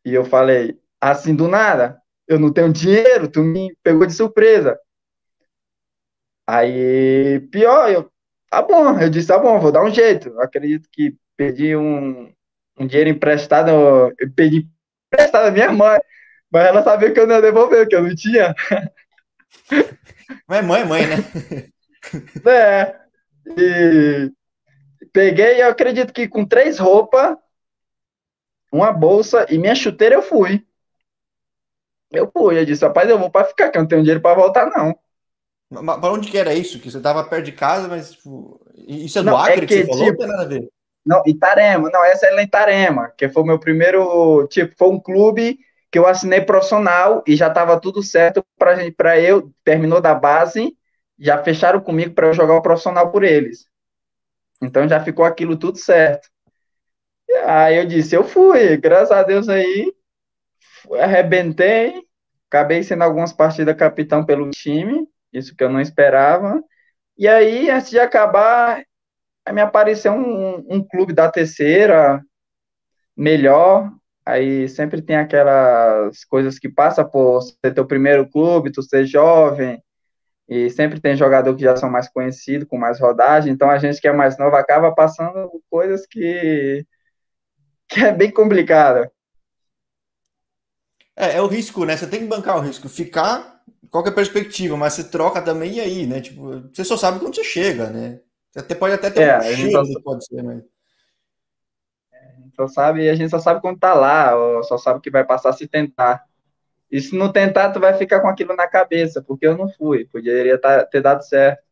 E 0.05 0.13
eu 0.13 0.25
falei, 0.25 0.77
assim 1.01 1.33
do 1.33 1.47
nada, 1.47 2.03
eu 2.27 2.37
não 2.37 2.53
tenho 2.53 2.73
dinheiro, 2.73 3.31
tu 3.31 3.45
me 3.45 3.73
pegou 3.81 4.07
de 4.07 4.13
surpresa. 4.13 4.77
Aí, 6.49 7.39
pior, 7.53 7.89
eu, 7.93 8.11
tá 8.51 8.61
bom, 8.61 8.99
eu 8.99 9.09
disse, 9.09 9.29
tá 9.29 9.39
bom, 9.39 9.61
vou 9.61 9.71
dar 9.71 9.85
um 9.85 9.91
jeito. 9.91 10.31
Eu 10.31 10.41
acredito 10.41 10.89
que 10.91 11.17
pedi 11.37 11.77
um, 11.77 12.33
um 12.77 12.89
dinheiro 12.89 13.09
emprestado, 13.09 13.71
eu 13.71 14.33
pedi 14.35 14.67
emprestado 15.07 15.47
a 15.47 15.53
minha 15.53 15.71
mãe. 15.71 16.01
Mas 16.51 16.67
ela 16.67 16.83
sabia 16.83 17.13
que 17.13 17.21
eu 17.21 17.27
não 17.29 17.37
ia 17.37 17.43
devolver, 17.43 17.87
que 17.87 17.95
eu 17.95 18.03
não 18.03 18.17
tinha. 18.17 18.53
Mas 20.47 20.65
mãe, 20.65 20.85
mãe, 20.85 21.07
né? 21.07 21.17
É. 22.47 23.01
E 23.57 24.33
peguei, 25.13 25.63
eu 25.63 25.69
acredito 25.69 26.13
que 26.13 26.29
com 26.29 26.45
três 26.45 26.79
roupas, 26.79 27.37
uma 28.73 28.93
bolsa 28.93 29.47
e 29.51 29.59
minha 29.59 29.75
chuteira 29.75 30.15
eu 30.15 30.23
fui. 30.23 30.65
Eu 32.11 32.31
fui, 32.31 32.59
eu 32.59 32.65
disse, 32.65 32.85
rapaz, 32.85 33.09
eu 33.09 33.19
vou 33.19 33.31
para 33.31 33.47
ficar, 33.47 33.71
que 33.71 33.79
eu 33.79 33.83
não 33.83 33.89
tenho 33.89 34.03
dinheiro 34.03 34.21
para 34.21 34.35
voltar, 34.35 34.67
não. 34.67 34.97
Mas 35.71 36.01
para 36.01 36.13
onde 36.13 36.31
que 36.31 36.37
era 36.37 36.53
isso? 36.53 36.81
Que 36.81 36.91
você 36.91 37.01
tava 37.01 37.23
perto 37.23 37.45
de 37.45 37.53
casa, 37.53 37.87
mas 37.87 38.13
tipo, 38.13 38.61
isso 38.75 39.19
é 39.19 39.23
do 39.23 39.27
não, 39.27 39.47
é 39.47 39.53
Acre 39.53 39.65
é 39.65 39.67
que, 39.67 39.67
que, 39.67 39.85
você 39.85 39.87
falou? 39.87 40.05
Tipo, 40.05 40.23
não 40.23 40.27
tem 40.27 40.29
nada 40.29 40.43
a 40.43 40.49
ver. 40.49 40.69
Não, 41.07 41.23
Itarema, 41.27 41.91
não, 41.91 42.05
essa 42.05 42.27
é 42.27 42.35
em 42.35 42.45
Itarema, 42.45 43.13
que 43.17 43.29
foi 43.29 43.43
o 43.43 43.47
meu 43.47 43.59
primeiro, 43.59 44.47
tipo, 44.49 44.75
foi 44.77 44.89
um 44.89 45.01
clube 45.01 45.59
que 45.91 45.99
eu 45.99 46.07
assinei 46.07 46.41
profissional 46.41 47.23
e 47.27 47.37
já 47.37 47.49
estava 47.49 47.81
tudo 47.81 48.03
certo 48.03 48.45
para 48.57 49.19
eu, 49.21 49.53
terminou 49.65 50.01
da 50.01 50.15
base, 50.15 50.77
já 51.19 51.43
fecharam 51.43 51.81
comigo 51.81 52.15
para 52.15 52.29
eu 52.29 52.33
jogar 52.33 52.55
o 52.55 52.63
profissional 52.63 53.11
por 53.11 53.25
eles. 53.25 53.67
Então 54.63 54.89
já 54.89 55.03
ficou 55.03 55.25
aquilo 55.25 55.57
tudo 55.57 55.79
certo. 55.79 56.29
Aí 57.45 57.77
eu 57.77 57.87
disse, 57.87 58.15
eu 58.15 58.25
fui, 58.25 58.77
graças 58.77 59.13
a 59.13 59.23
Deus 59.23 59.49
aí, 59.49 59.93
arrebentei, 61.01 62.03
acabei 62.49 62.83
sendo 62.83 63.03
algumas 63.03 63.33
partidas 63.33 63.77
capitão 63.77 64.25
pelo 64.25 64.51
time, 64.51 65.09
isso 65.33 65.55
que 65.55 65.63
eu 65.63 65.71
não 65.71 65.81
esperava. 65.81 66.63
E 67.17 67.29
aí, 67.29 67.71
antes 67.71 67.91
de 67.91 67.99
acabar, 67.99 68.83
me 69.53 69.61
apareceu 69.61 70.13
um, 70.13 70.67
um 70.69 70.83
clube 70.83 71.13
da 71.13 71.31
terceira, 71.31 72.23
melhor, 73.17 73.91
Aí 74.25 74.69
sempre 74.69 75.03
tem 75.03 75.17
aquelas 75.17 76.25
coisas 76.25 76.59
que 76.59 76.69
passa 76.69 77.05
por 77.05 77.43
ser 77.43 77.75
teu 77.75 77.87
primeiro 77.87 78.29
clube, 78.29 78.71
tu 78.71 78.83
ser 78.83 79.07
jovem, 79.07 79.83
e 80.49 80.69
sempre 80.69 81.01
tem 81.01 81.17
jogador 81.17 81.55
que 81.55 81.63
já 81.63 81.77
são 81.77 81.89
mais 81.89 82.09
conhecidos, 82.09 82.69
com 82.69 82.77
mais 82.77 83.01
rodagem, 83.01 83.53
então 83.53 83.71
a 83.71 83.79
gente 83.79 84.01
que 84.01 84.09
é 84.09 84.13
mais 84.13 84.37
novo 84.37 84.57
acaba 84.57 84.93
passando 84.93 85.49
coisas 85.71 86.07
que, 86.07 86.85
que 87.89 88.01
é 88.01 88.13
bem 88.13 88.31
complicada. 88.33 89.11
É, 91.17 91.37
é 91.37 91.43
o 91.43 91.47
risco, 91.47 91.85
né? 91.85 91.97
Você 91.97 92.07
tem 92.07 92.21
que 92.21 92.27
bancar 92.27 92.57
o 92.57 92.61
risco. 92.61 92.89
Ficar, 92.89 93.63
qualquer 93.91 94.13
perspectiva, 94.13 94.77
mas 94.77 94.95
você 94.95 95.05
troca 95.05 95.41
também 95.41 95.75
e 95.75 95.81
aí, 95.81 96.07
né? 96.07 96.21
Tipo, 96.21 96.69
você 96.73 96.83
só 96.83 96.97
sabe 96.97 97.21
quando 97.21 97.37
você 97.37 97.45
chega, 97.45 97.91
né? 97.91 98.21
Você 98.51 98.59
até, 98.59 98.75
pode 98.75 98.95
até 98.95 99.11
ter 99.11 99.23
é, 99.23 99.39
um 99.39 99.43
cheiro, 99.43 99.87
só... 99.87 100.01
pode 100.03 100.27
ser, 100.27 100.43
mas 100.43 100.63
só 102.61 102.69
sabe, 102.69 103.09
a 103.09 103.15
gente 103.15 103.31
só 103.31 103.39
sabe 103.39 103.61
quando 103.61 103.79
tá 103.79 103.95
lá, 103.95 104.37
ou 104.37 104.63
só 104.63 104.77
sabe 104.77 105.01
que 105.01 105.11
vai 105.11 105.25
passar 105.25 105.53
se 105.53 105.67
tentar. 105.67 106.25
E 106.91 107.01
se 107.01 107.17
não 107.17 107.33
tentar, 107.33 107.71
tu 107.71 107.81
vai 107.81 107.95
ficar 107.95 108.21
com 108.21 108.29
aquilo 108.29 108.55
na 108.55 108.67
cabeça, 108.69 109.23
porque 109.23 109.47
eu 109.47 109.57
não 109.57 109.69
fui, 109.69 110.05
poderia 110.07 110.61
tá, 110.61 110.85
ter 110.85 111.01
dado 111.01 111.23
certo. 111.23 111.63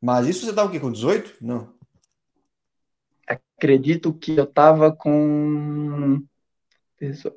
Mas 0.00 0.26
isso 0.26 0.46
você 0.46 0.52
tava 0.52 0.68
o 0.68 0.72
quê, 0.72 0.80
com 0.80 0.90
18? 0.90 1.36
Não. 1.40 1.74
Acredito 3.26 4.12
que 4.14 4.36
eu 4.36 4.46
tava 4.46 4.94
com. 4.94 6.24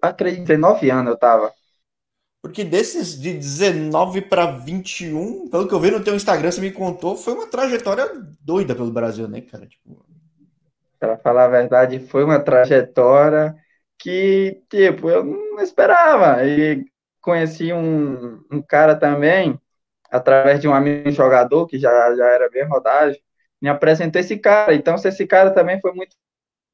Acredito, 0.02 0.48
19 0.48 0.90
anos 0.90 1.12
eu 1.12 1.18
tava. 1.18 1.54
Porque 2.42 2.64
desses 2.64 3.20
de 3.20 3.34
19 3.34 4.22
para 4.22 4.48
21, 4.48 5.48
pelo 5.50 5.68
que 5.68 5.74
eu 5.74 5.80
vi 5.80 5.92
no 5.92 6.04
teu 6.04 6.16
Instagram, 6.16 6.52
você 6.52 6.60
me 6.60 6.72
contou, 6.72 7.16
foi 7.16 7.34
uma 7.34 7.48
trajetória 7.48 8.10
doida 8.40 8.74
pelo 8.74 8.92
Brasil, 8.92 9.28
né, 9.28 9.42
cara? 9.42 9.68
Tipo, 9.68 10.01
para 11.02 11.18
falar 11.20 11.46
a 11.48 11.50
verdade, 11.50 12.00
foi 12.00 12.24
uma 12.26 12.40
trajetória 12.40 13.56
que, 14.00 14.64
tipo, 14.70 15.10
eu 15.10 15.26
não 15.26 15.62
esperava. 15.62 16.46
E 16.46 16.86
conheci 17.22 17.74
um, 17.74 18.44
um 18.52 18.62
cara 18.64 18.96
também, 18.98 19.60
através 20.12 20.62
de 20.62 20.68
um 20.70 20.76
amigo 20.76 21.12
jogador, 21.12 21.68
que 21.68 21.80
já, 21.80 22.16
já 22.16 22.28
era 22.28 22.50
bem 22.52 22.66
rodagem, 22.68 23.22
me 23.62 23.70
apresentou 23.70 24.22
esse 24.22 24.38
cara. 24.40 24.76
Então, 24.76 24.96
esse 24.96 25.28
cara 25.28 25.52
também 25.52 25.82
foi 25.82 25.94
muito 25.94 26.16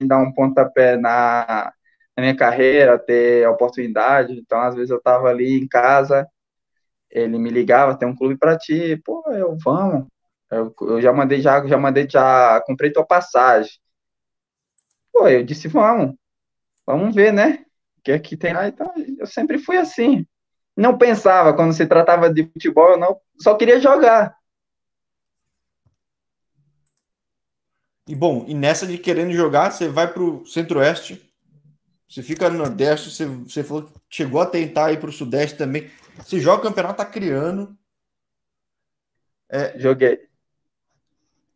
dar 0.02 0.20
um 0.20 0.34
pontapé 0.34 0.98
na, 0.98 1.74
na 2.18 2.22
minha 2.24 2.36
carreira, 2.36 3.00
ter 3.00 3.48
oportunidade. 3.50 4.34
Então, 4.40 4.60
às 4.62 4.76
vezes 4.76 4.92
eu 4.92 4.98
estava 4.98 5.30
ali 5.30 5.60
em 5.60 5.68
casa, 5.68 6.28
ele 7.12 7.38
me 7.40 7.50
ligava, 7.50 7.98
tem 7.98 8.08
um 8.08 8.16
clube 8.16 8.38
para 8.38 8.58
ti, 8.58 8.98
pô, 9.06 9.24
eu 9.32 9.58
vamos. 9.64 10.08
Eu, 10.52 10.74
eu 10.82 11.02
já 11.02 11.14
mandei 11.14 11.42
já, 11.42 11.66
já 11.68 11.78
mandei 11.78 12.08
já, 12.10 12.62
comprei 12.66 12.92
tua 12.92 13.06
passagem. 13.06 13.72
Pô, 15.18 15.28
eu 15.28 15.44
disse, 15.44 15.68
vamos, 15.68 16.16
vamos 16.86 17.16
ver, 17.16 17.34
né? 17.34 17.66
O 17.98 18.02
que 18.04 18.12
aqui 18.12 18.38
tem 18.38 18.54
lá, 18.54 18.68
então 18.68 18.94
eu 19.18 19.26
sempre 19.26 19.58
fui 19.58 19.76
assim. 19.76 20.28
Não 20.76 20.96
pensava, 20.96 21.56
quando 21.56 21.74
se 21.74 21.88
tratava 21.88 22.32
de 22.32 22.44
futebol, 22.44 22.92
eu 22.92 23.00
não, 23.00 23.20
só 23.40 23.56
queria 23.56 23.80
jogar. 23.80 24.38
E 28.08 28.16
bom, 28.16 28.46
e 28.48 28.54
nessa 28.54 28.86
de 28.86 29.00
querendo 29.00 29.34
jogar, 29.34 29.72
você 29.72 29.90
vai 29.90 30.14
para 30.14 30.22
o 30.22 30.46
Centro-Oeste, 30.46 31.34
você 32.08 32.22
fica 32.22 32.48
no 32.48 32.60
Nordeste, 32.60 33.10
você, 33.10 33.26
você 33.26 33.64
falou 33.64 33.84
que 33.86 33.94
chegou 34.08 34.40
a 34.40 34.46
tentar 34.46 34.92
ir 34.92 35.00
para 35.00 35.10
o 35.10 35.14
Sudeste 35.14 35.58
também. 35.58 35.90
Você 36.18 36.40
joga 36.40 36.60
o 36.60 36.64
campeonato, 36.64 36.98
tá 36.98 37.06
criando. 37.06 37.76
É, 39.50 39.80
Joguei. 39.80 40.27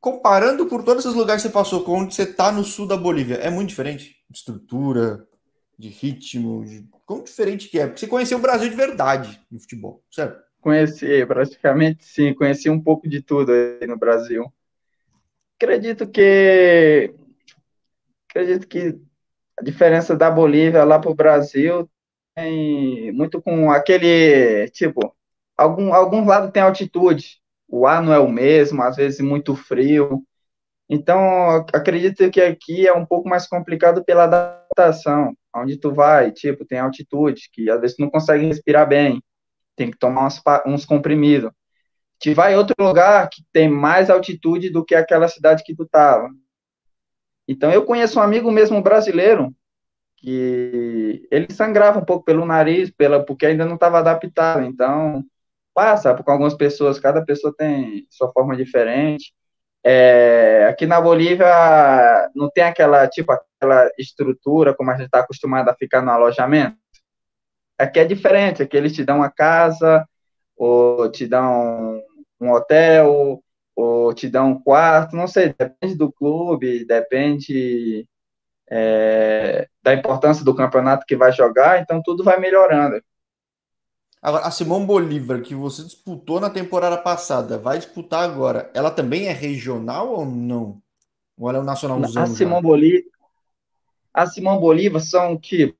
Comparando 0.01 0.65
por 0.65 0.83
todos 0.83 1.05
esses 1.05 1.15
lugares 1.15 1.43
que 1.43 1.47
você 1.47 1.53
passou 1.53 1.83
com 1.83 1.99
onde 1.99 2.15
você 2.15 2.23
está 2.23 2.51
no 2.51 2.63
sul 2.63 2.87
da 2.87 2.97
Bolívia, 2.97 3.35
é 3.35 3.51
muito 3.51 3.69
diferente? 3.69 4.15
De 4.27 4.39
estrutura, 4.39 5.27
de 5.77 5.89
ritmo, 5.89 6.65
de... 6.65 6.89
como 7.05 7.23
diferente 7.23 7.69
que 7.69 7.79
é? 7.79 7.85
Porque 7.85 7.99
você 7.99 8.07
conheceu 8.07 8.39
o 8.39 8.41
Brasil 8.41 8.67
de 8.67 8.75
verdade 8.75 9.39
no 9.51 9.59
futebol, 9.59 10.03
certo? 10.11 10.41
Conheci, 10.59 11.25
praticamente 11.25 12.03
sim, 12.03 12.33
conheci 12.33 12.69
um 12.69 12.81
pouco 12.81 13.07
de 13.07 13.21
tudo 13.21 13.51
aí 13.51 13.87
no 13.87 13.97
Brasil. 13.97 14.51
Acredito 15.57 16.07
que 16.07 17.13
acredito 18.27 18.67
que 18.67 18.99
a 19.59 19.63
diferença 19.63 20.15
da 20.15 20.31
Bolívia 20.31 20.83
lá 20.83 20.97
para 20.97 21.11
o 21.11 21.15
Brasil 21.15 21.89
tem 22.33 23.11
muito 23.11 23.41
com 23.41 23.71
aquele 23.71 24.69
tipo 24.69 25.15
algum 25.57 25.93
alguns 25.93 26.25
lados 26.25 26.51
tem 26.51 26.63
altitude, 26.63 27.40
o 27.71 27.87
ar 27.87 28.01
não 28.01 28.13
é 28.13 28.19
o 28.19 28.29
mesmo, 28.29 28.81
às 28.83 28.95
vezes 28.95 29.21
muito 29.21 29.55
frio. 29.55 30.23
Então, 30.89 31.65
acredito 31.73 32.29
que 32.29 32.41
aqui 32.41 32.87
é 32.87 32.93
um 32.93 33.05
pouco 33.05 33.29
mais 33.29 33.47
complicado 33.47 34.03
pela 34.03 34.25
adaptação. 34.25 35.33
Onde 35.55 35.77
tu 35.77 35.93
vai, 35.93 36.31
tipo, 36.31 36.65
tem 36.65 36.79
altitude, 36.79 37.49
que 37.51 37.69
às 37.69 37.79
vezes 37.81 37.95
tu 37.95 38.01
não 38.01 38.09
consegue 38.09 38.45
respirar 38.45 38.87
bem, 38.87 39.21
tem 39.75 39.91
que 39.91 39.97
tomar 39.97 40.27
uns, 40.27 40.41
uns 40.65 40.85
comprimidos 40.85 41.51
te 42.21 42.35
vai 42.35 42.53
em 42.53 42.55
outro 42.55 42.75
lugar 42.79 43.27
que 43.29 43.43
tem 43.51 43.67
mais 43.67 44.09
altitude 44.09 44.69
do 44.69 44.85
que 44.85 44.93
aquela 44.93 45.27
cidade 45.27 45.63
que 45.63 45.75
tu 45.75 45.87
tava. 45.87 46.29
Então 47.47 47.71
eu 47.71 47.83
conheço 47.83 48.19
um 48.19 48.21
amigo 48.21 48.51
mesmo 48.51 48.79
brasileiro 48.79 49.51
que 50.17 51.27
ele 51.31 51.51
sangrava 51.51 51.97
um 51.99 52.05
pouco 52.05 52.23
pelo 52.23 52.45
nariz, 52.45 52.91
pela 52.91 53.25
porque 53.25 53.47
ainda 53.47 53.65
não 53.65 53.73
estava 53.73 53.97
adaptado. 53.97 54.63
Então 54.63 55.25
passa 55.73 56.13
com 56.15 56.31
algumas 56.31 56.53
pessoas, 56.53 56.99
cada 56.99 57.23
pessoa 57.23 57.53
tem 57.57 58.05
sua 58.09 58.31
forma 58.31 58.55
diferente. 58.55 59.33
É, 59.83 60.67
aqui 60.69 60.85
na 60.85 61.01
Bolívia 61.01 61.47
não 62.35 62.49
tem 62.51 62.63
aquela 62.63 63.07
tipo 63.07 63.31
aquela 63.31 63.89
estrutura 63.97 64.75
como 64.75 64.91
a 64.91 64.95
gente 64.95 65.05
está 65.05 65.21
acostumado 65.21 65.69
a 65.69 65.75
ficar 65.75 66.01
no 66.01 66.11
alojamento. 66.11 66.77
Aqui 67.77 67.99
é 67.99 68.05
diferente, 68.05 68.63
aqui 68.63 68.77
eles 68.77 68.93
te 68.93 69.03
dão 69.03 69.17
uma 69.17 69.31
casa 69.31 70.05
ou 70.55 71.09
te 71.11 71.25
dão 71.27 72.01
um 72.39 72.51
hotel, 72.51 73.41
ou 73.75 74.13
te 74.13 74.29
dá 74.29 74.43
um 74.43 74.59
quarto, 74.61 75.15
não 75.15 75.27
sei, 75.27 75.53
depende 75.57 75.95
do 75.95 76.11
clube, 76.11 76.85
depende 76.85 78.07
é, 78.69 79.67
da 79.83 79.93
importância 79.93 80.45
do 80.45 80.55
campeonato 80.55 81.05
que 81.05 81.15
vai 81.15 81.31
jogar, 81.31 81.81
então 81.81 82.01
tudo 82.03 82.23
vai 82.23 82.39
melhorando. 82.39 83.01
Agora, 84.21 84.45
a 84.45 84.51
Simão 84.51 84.85
Bolívar, 84.85 85.41
que 85.41 85.55
você 85.55 85.83
disputou 85.83 86.39
na 86.39 86.49
temporada 86.49 86.95
passada, 86.95 87.57
vai 87.57 87.79
disputar 87.79 88.23
agora, 88.23 88.69
ela 88.75 88.91
também 88.91 89.25
é 89.25 89.31
regional 89.31 90.09
ou 90.09 90.25
não? 90.25 90.79
Ou 91.35 91.49
ela 91.49 91.57
é 91.57 91.61
um 91.61 91.65
nacionalzão? 91.65 92.21
A 92.21 92.27
Simão 92.27 92.61
Bolívar, 92.61 93.03
a 94.13 94.27
Simão 94.27 94.59
Bolívar 94.59 95.01
são 95.01 95.35
que 95.35 95.75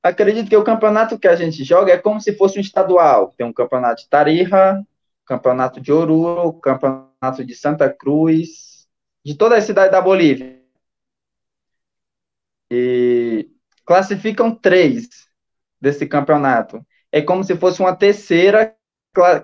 acredito 0.00 0.48
que 0.48 0.56
o 0.56 0.62
campeonato 0.62 1.18
que 1.18 1.26
a 1.26 1.34
gente 1.34 1.64
joga 1.64 1.92
é 1.92 1.98
como 1.98 2.20
se 2.20 2.36
fosse 2.36 2.58
um 2.58 2.62
estadual. 2.62 3.34
Tem 3.36 3.44
um 3.44 3.52
campeonato 3.52 4.02
de 4.02 4.08
Tarija, 4.08 4.86
campeonato 5.26 5.80
de 5.80 5.92
Oruro, 5.92 6.52
campeonato 6.60 7.44
de 7.44 7.56
Santa 7.56 7.92
Cruz, 7.92 8.86
de 9.24 9.34
toda 9.34 9.56
a 9.56 9.60
cidade 9.60 9.90
da 9.90 10.00
Bolívia. 10.00 10.62
E 12.70 13.50
classificam 13.84 14.54
três 14.54 15.27
desse 15.80 16.06
campeonato. 16.06 16.84
É 17.10 17.22
como 17.22 17.42
se 17.44 17.56
fosse 17.56 17.80
uma 17.80 17.94
terceira 17.94 18.74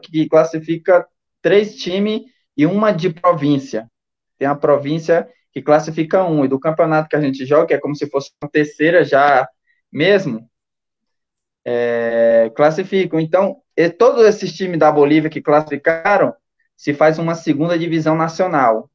que 0.03 0.29
classifica 0.29 1.07
três 1.41 1.77
times 1.77 2.23
e 2.57 2.67
uma 2.67 2.93
de 2.93 3.11
província. 3.11 3.91
Tem 4.39 4.47
a 4.47 4.55
província 4.55 5.29
que 5.53 5.63
classifica 5.63 6.25
um, 6.25 6.45
e 6.45 6.49
do 6.49 6.59
campeonato 6.59 7.09
que 7.09 7.17
a 7.17 7.21
gente 7.21 7.47
joga, 7.47 7.75
é 7.75 7.79
como 7.79 7.95
se 7.95 8.09
fosse 8.09 8.31
uma 8.43 8.51
terceira 8.51 9.05
já 9.05 9.49
mesmo, 9.91 10.49
é, 11.65 12.51
classificam. 12.55 13.21
Então, 13.21 13.63
e 13.77 13.89
todos 13.89 14.25
esses 14.27 14.53
times 14.53 14.79
da 14.79 14.91
Bolívia 14.91 15.31
que 15.31 15.41
classificaram, 15.41 16.35
se 16.77 16.93
faz 16.93 17.19
uma 17.19 17.35
segunda 17.35 17.79
divisão 17.79 18.17
nacional. 18.17 18.91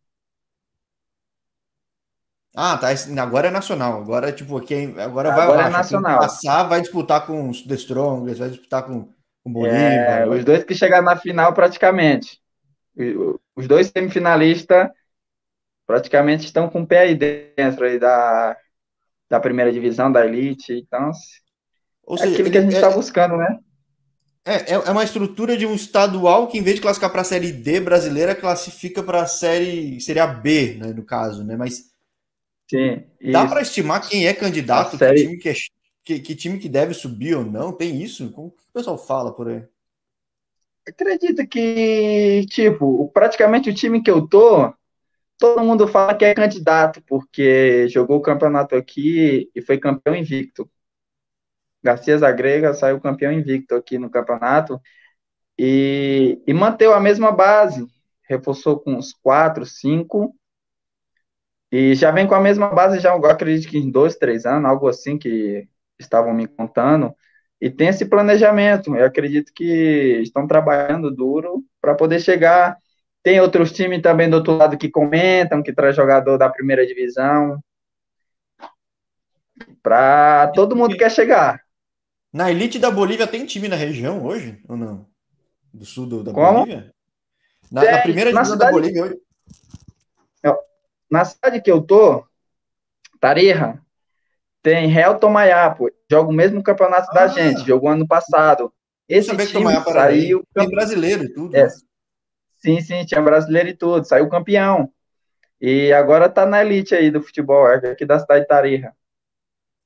Ah, 2.61 2.77
tá. 2.77 2.89
Agora 3.21 3.47
é 3.47 3.51
nacional. 3.51 4.01
Agora, 4.01 4.33
tipo, 4.33 4.59
quem 4.59 4.99
agora, 4.99 5.31
agora 5.31 5.57
vai 5.59 5.67
é 5.67 5.69
nacional. 5.69 6.19
passar, 6.19 6.63
vai 6.63 6.81
disputar 6.81 7.25
com 7.25 7.49
os 7.49 7.61
The 7.61 7.75
Strongest, 7.75 8.37
vai 8.37 8.49
disputar 8.49 8.83
com 8.83 9.07
o 9.45 9.49
Bolívia. 9.49 9.79
É, 9.79 10.27
os 10.27 10.43
dois 10.43 10.65
que 10.65 10.75
chegaram 10.75 11.05
na 11.05 11.15
final, 11.15 11.53
praticamente. 11.53 12.37
Os 13.55 13.65
dois 13.65 13.87
semifinalistas 13.87 14.89
praticamente 15.87 16.45
estão 16.45 16.69
com 16.69 16.81
o 16.81 16.85
pé 16.85 16.99
aí 16.99 17.15
dentro 17.15 17.85
aí 17.85 17.97
da, 17.97 18.57
da 19.29 19.39
primeira 19.39 19.71
divisão, 19.71 20.11
da 20.11 20.25
elite. 20.25 20.73
Então, 20.73 21.11
ou 22.03 22.17
é 22.17 22.19
seja, 22.19 22.33
aquilo 22.33 22.51
que 22.51 22.57
a 22.57 22.61
gente 22.61 22.75
está 22.75 22.91
é, 22.91 22.93
buscando, 22.93 23.37
né? 23.37 23.57
É, 24.43 24.55
é, 24.55 24.73
é 24.73 24.91
uma 24.91 25.05
estrutura 25.05 25.55
de 25.55 25.65
um 25.65 25.73
estadual 25.73 26.47
que, 26.47 26.57
em 26.57 26.61
vez 26.61 26.75
de 26.75 26.81
classificar 26.81 27.09
para 27.09 27.21
a 27.21 27.25
Série 27.25 27.53
D 27.53 27.79
brasileira, 27.79 28.35
classifica 28.35 29.01
para 29.01 29.21
a 29.21 29.27
Série, 29.27 30.01
seria 30.01 30.27
B, 30.27 30.77
né, 30.77 30.87
no 30.87 31.05
caso, 31.05 31.45
né? 31.45 31.55
Mas 31.55 31.88
Sim, 32.69 33.03
dá 33.31 33.47
para 33.47 33.61
estimar 33.61 34.07
quem 34.07 34.27
é 34.27 34.33
candidato, 34.33 34.95
que, 34.95 35.13
time 35.15 35.37
que, 35.37 35.49
é, 35.49 35.53
que, 36.03 36.19
que, 36.19 36.35
time 36.35 36.59
que 36.59 36.69
deve 36.69 36.93
subir 36.93 37.35
ou 37.35 37.43
não? 37.43 37.71
Tem 37.71 37.99
isso? 37.99 38.31
Como 38.31 38.51
que 38.51 38.61
o 38.61 38.73
pessoal 38.73 38.95
fala 38.95 39.33
por 39.33 39.47
aí? 39.49 39.63
Acredito 40.87 41.47
que, 41.47 42.45
tipo, 42.47 43.09
praticamente 43.09 43.71
o 43.71 43.73
time 43.73 44.03
que 44.03 44.11
eu 44.11 44.27
tô, 44.27 44.71
todo 45.37 45.63
mundo 45.63 45.87
fala 45.87 46.13
que 46.13 46.25
é 46.25 46.35
candidato, 46.35 47.01
porque 47.07 47.87
jogou 47.87 48.17
o 48.17 48.21
campeonato 48.21 48.75
aqui 48.75 49.49
e 49.55 49.61
foi 49.61 49.79
campeão 49.79 50.15
invicto. 50.15 50.69
Garcia 51.81 52.17
Zagrega 52.19 52.73
saiu 52.73 52.99
campeão 52.99 53.31
invicto 53.31 53.73
aqui 53.73 53.97
no 53.97 54.11
campeonato 54.11 54.79
e, 55.57 56.39
e 56.45 56.53
manteve 56.53 56.93
a 56.93 56.99
mesma 56.99 57.31
base, 57.31 57.87
reforçou 58.27 58.79
com 58.79 58.93
uns 58.93 59.13
quatro, 59.13 59.65
cinco, 59.65 60.35
e 61.71 61.93
já 61.95 62.11
vem 62.11 62.27
com 62.27 62.35
a 62.35 62.39
mesma 62.39 62.69
base, 62.69 62.99
já 62.99 63.13
acredito 63.13 63.69
que 63.69 63.77
em 63.77 63.91
dois, 63.91 64.15
três 64.15 64.45
anos, 64.45 64.69
algo 64.69 64.87
assim 64.87 65.17
que 65.17 65.67
estavam 65.99 66.33
me 66.33 66.47
contando, 66.47 67.13
e 67.61 67.69
tem 67.69 67.89
esse 67.89 68.05
planejamento. 68.05 68.95
Eu 68.95 69.05
acredito 69.05 69.51
que 69.53 70.21
estão 70.23 70.47
trabalhando 70.47 71.11
duro 71.11 71.63
para 71.81 71.93
poder 71.93 72.19
chegar. 72.19 72.77
Tem 73.21 73.41
outros 73.41 73.71
times 73.73 74.01
também 74.01 74.29
do 74.29 74.37
outro 74.37 74.55
lado 74.55 74.77
que 74.77 74.89
comentam, 74.89 75.61
que 75.61 75.73
traz 75.73 75.95
jogador 75.95 76.37
da 76.37 76.49
primeira 76.49 76.87
divisão. 76.87 77.61
Para 79.83 80.47
todo 80.55 80.75
mundo 80.75 80.97
quer 80.97 81.11
chegar. 81.11 81.61
Na 82.31 82.49
elite 82.49 82.79
da 82.79 82.89
Bolívia 82.89 83.27
tem 83.27 83.45
time 83.45 83.67
na 83.67 83.75
região 83.75 84.23
hoje 84.23 84.61
ou 84.67 84.77
não? 84.77 85.05
Do 85.73 85.83
sul 85.83 86.05
do, 86.05 86.23
da 86.23 86.31
Como? 86.31 86.59
Bolívia? 86.59 86.93
Na, 87.69 87.83
na 87.83 88.01
primeira 88.01 88.31
divisão 88.31 88.57
da 88.57 88.71
Bolívia 88.71 89.03
hoje? 89.03 89.17
Na 91.09 91.25
cidade 91.25 91.61
que 91.61 91.71
eu 91.71 91.81
tô, 91.81 92.25
Tarija, 93.19 93.79
tem 94.61 94.87
Real 94.87 95.17
Tomayapo, 95.17 95.89
joga 96.09 96.29
o 96.29 96.33
mesmo 96.33 96.61
campeonato 96.61 97.09
ah, 97.11 97.13
da 97.13 97.27
gente, 97.27 97.65
jogou 97.65 97.89
ano 97.89 98.07
passado. 98.07 98.71
Esse 99.07 99.35
time 99.47 99.75
saiu 99.91 100.43
tem 100.53 100.69
brasileiro 100.69 101.23
e 101.23 101.33
tudo. 101.33 101.55
É, 101.55 101.63
né? 101.63 101.69
sim, 102.57 102.79
sim, 102.81 103.05
tinha 103.05 103.21
brasileiro 103.21 103.69
e 103.69 103.73
tudo, 103.73 104.05
saiu 104.05 104.29
campeão. 104.29 104.91
E 105.59 105.91
agora 105.91 106.29
tá 106.29 106.45
na 106.45 106.63
elite 106.63 106.93
aí 106.93 107.09
do 107.09 107.21
futebol, 107.21 107.67
é 107.67 107.75
aqui 107.91 108.05
da 108.05 108.19
cidade 108.19 108.41
de 108.41 108.47
Tarija. 108.47 108.93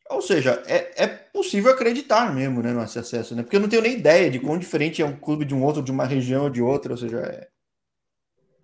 Ou 0.10 0.22
seja, 0.22 0.62
é, 0.68 1.03
é 1.03 1.08
possível 1.08 1.72
acreditar 1.72 2.34
mesmo 2.34 2.62
né, 2.62 2.74
nesse 2.74 3.00
acesso, 3.00 3.36
né? 3.36 3.42
Porque 3.42 3.56
eu 3.56 3.62
não 3.62 3.70
tenho 3.70 3.82
nem 3.82 3.98
ideia 3.98 4.30
de 4.30 4.39
quão 4.39 4.60
diferente 4.60 5.01
é 5.01 5.06
um 5.06 5.15
clube 5.15 5.46
de 5.46 5.56
um 5.56 5.63
outro, 5.63 5.82
de 5.82 5.92
uma 5.92 6.06
região 6.06 6.44
ou 6.44 6.50
de 6.50 6.62
outra, 6.62 6.92
ou 6.92 6.98
seja, 6.98 7.20
é. 7.20 7.48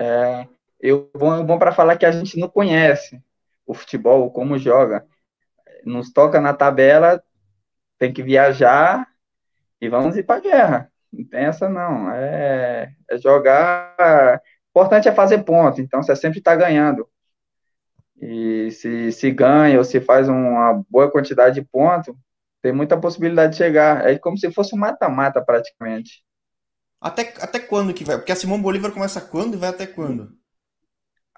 É, 0.02 0.48
eu 0.80 1.10
bom, 1.16 1.44
bom 1.46 1.60
para 1.60 1.72
falar 1.72 1.98
que 1.98 2.06
a 2.06 2.12
gente 2.12 2.40
não 2.40 2.48
conhece 2.48 3.22
o 3.66 3.74
futebol, 3.74 4.32
como 4.32 4.58
joga. 4.58 5.06
Nos 5.86 6.12
toca 6.12 6.42
na 6.42 6.54
tabela, 6.54 7.22
tem 7.98 8.12
que 8.14 8.24
viajar 8.24 9.08
e 9.82 9.90
vamos 9.90 10.18
ir 10.18 10.24
para 10.24 10.42
guerra. 10.42 10.92
Não 11.12 11.26
tem 11.26 11.42
essa 11.42 11.70
não. 11.70 12.12
É, 12.12 12.94
é 13.10 13.18
jogar. 13.18 14.42
O 14.74 14.80
importante 14.80 15.08
é 15.08 15.12
fazer 15.14 15.44
ponto. 15.44 15.82
Então 15.82 16.02
você 16.02 16.16
sempre 16.16 16.40
está 16.40 16.56
ganhando. 16.56 17.08
E 18.22 18.72
se, 18.72 19.12
se 19.12 19.32
ganha 19.32 19.78
ou 19.78 19.84
se 19.84 20.00
faz 20.02 20.28
uma 20.28 20.84
boa 20.90 21.10
quantidade 21.12 21.56
de 21.56 21.68
pontos, 21.68 22.14
tem 22.62 22.72
muita 22.74 23.00
possibilidade 23.00 23.54
de 23.54 23.58
chegar. 23.58 24.08
É 24.08 24.18
como 24.18 24.38
se 24.38 24.52
fosse 24.52 24.76
um 24.76 24.80
mata-mata 24.80 25.42
praticamente. 25.42 26.24
Até, 27.02 27.34
até 27.40 27.60
quando 27.60 27.94
que 27.94 28.04
vai? 28.04 28.18
Porque 28.18 28.32
a 28.32 28.36
Simão 28.36 28.62
Bolívar 28.62 28.92
começa 28.92 29.22
quando 29.22 29.54
e 29.54 29.58
vai 29.58 29.70
até 29.70 29.88
quando? 29.88 30.39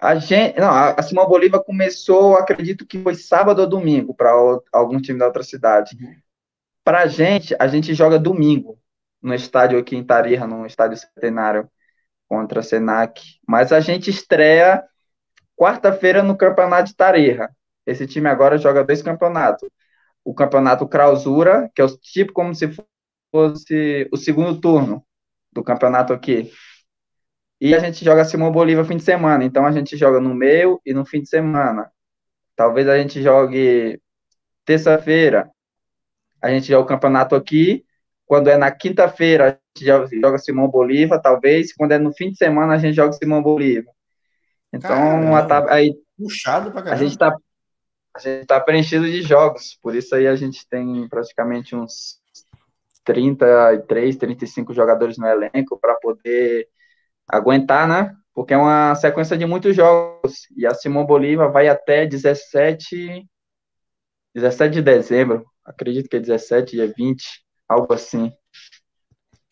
A 0.02 0.16
gente, 0.16 0.58
não, 0.58 0.68
a 0.68 1.00
Simão 1.00 1.28
Bolívar 1.28 1.62
começou, 1.62 2.34
acredito 2.34 2.84
que 2.84 3.00
foi 3.00 3.14
sábado 3.14 3.60
ou 3.60 3.68
domingo 3.68 4.12
para 4.12 4.32
algum 4.72 5.00
time 5.00 5.16
da 5.16 5.26
outra 5.26 5.44
cidade. 5.44 5.96
Uhum. 5.96 6.16
Para 6.82 7.02
a 7.02 7.06
gente, 7.06 7.54
a 7.56 7.68
gente 7.68 7.94
joga 7.94 8.18
domingo 8.18 8.76
no 9.22 9.32
estádio 9.32 9.78
aqui 9.78 9.94
em 9.94 10.02
Tarija, 10.02 10.44
no 10.44 10.66
estádio 10.66 10.98
centenário 10.98 11.70
contra 12.28 12.58
a 12.58 12.62
Senac. 12.64 13.22
Mas 13.46 13.70
a 13.70 13.78
gente 13.78 14.10
estreia 14.10 14.82
quarta-feira 15.56 16.20
no 16.20 16.36
campeonato 16.36 16.88
de 16.88 16.96
Tarija. 16.96 17.48
Esse 17.86 18.04
time 18.04 18.28
agora 18.28 18.58
joga 18.58 18.82
dois 18.82 19.02
campeonatos. 19.02 19.68
O 20.24 20.34
campeonato 20.34 20.88
Clausura, 20.88 21.70
que 21.72 21.80
é 21.80 21.84
o 21.84 21.96
tipo 21.96 22.32
como 22.32 22.52
se 22.56 22.68
fosse 23.30 24.08
o 24.10 24.16
segundo 24.16 24.60
turno 24.60 25.06
do 25.52 25.62
campeonato 25.62 26.12
aqui. 26.12 26.50
E 27.64 27.76
a 27.76 27.78
gente 27.78 28.04
joga 28.04 28.24
Simão 28.24 28.50
Bolívar 28.50 28.84
fim 28.84 28.96
de 28.96 29.04
semana. 29.04 29.44
Então 29.44 29.64
a 29.64 29.70
gente 29.70 29.96
joga 29.96 30.18
no 30.18 30.34
meio 30.34 30.80
e 30.84 30.92
no 30.92 31.06
fim 31.06 31.22
de 31.22 31.28
semana. 31.28 31.92
Talvez 32.56 32.88
a 32.88 32.98
gente 32.98 33.22
jogue 33.22 34.02
terça-feira. 34.64 35.48
A 36.42 36.50
gente 36.50 36.66
joga 36.66 36.82
o 36.82 36.88
campeonato 36.88 37.36
aqui. 37.36 37.84
Quando 38.26 38.50
é 38.50 38.56
na 38.56 38.68
quinta-feira, 38.72 39.60
a 39.76 39.78
gente 39.78 40.18
joga 40.20 40.38
Simão 40.38 40.66
Bolívar, 40.66 41.22
talvez. 41.22 41.72
Quando 41.72 41.92
é 41.92 41.98
no 42.00 42.12
fim 42.12 42.32
de 42.32 42.36
semana, 42.36 42.74
a 42.74 42.78
gente 42.78 42.96
joga 42.96 43.12
Simão 43.12 43.40
Bolívar. 43.40 43.94
Então, 44.72 45.32
a, 45.36 45.72
aí, 45.72 45.94
puxado 46.18 46.72
pra 46.72 46.82
caramba. 46.82 47.00
A 47.00 47.04
gente 47.06 47.16
tá 47.16 47.36
a 48.16 48.18
gente 48.18 48.44
tá 48.44 48.58
preenchido 48.58 49.06
de 49.06 49.22
jogos, 49.22 49.78
por 49.80 49.94
isso 49.94 50.16
aí 50.16 50.26
a 50.26 50.34
gente 50.34 50.68
tem 50.68 51.08
praticamente 51.08 51.76
uns 51.76 52.20
33, 53.04 54.16
35 54.16 54.74
jogadores 54.74 55.16
no 55.16 55.26
elenco 55.28 55.78
para 55.78 55.94
poder 55.94 56.68
aguentar, 57.32 57.88
né? 57.88 58.14
Porque 58.34 58.54
é 58.54 58.56
uma 58.56 58.94
sequência 58.94 59.36
de 59.36 59.46
muitos 59.46 59.74
jogos. 59.74 60.46
E 60.56 60.66
a 60.66 60.74
Simão 60.74 61.06
Bolívar 61.06 61.50
vai 61.50 61.68
até 61.68 62.06
17, 62.06 63.26
17 64.34 64.74
de 64.74 64.82
dezembro. 64.82 65.44
Acredito 65.64 66.08
que 66.08 66.16
é 66.16 66.20
17, 66.20 66.76
dia 66.76 66.92
20, 66.94 67.24
algo 67.68 67.92
assim. 67.92 68.32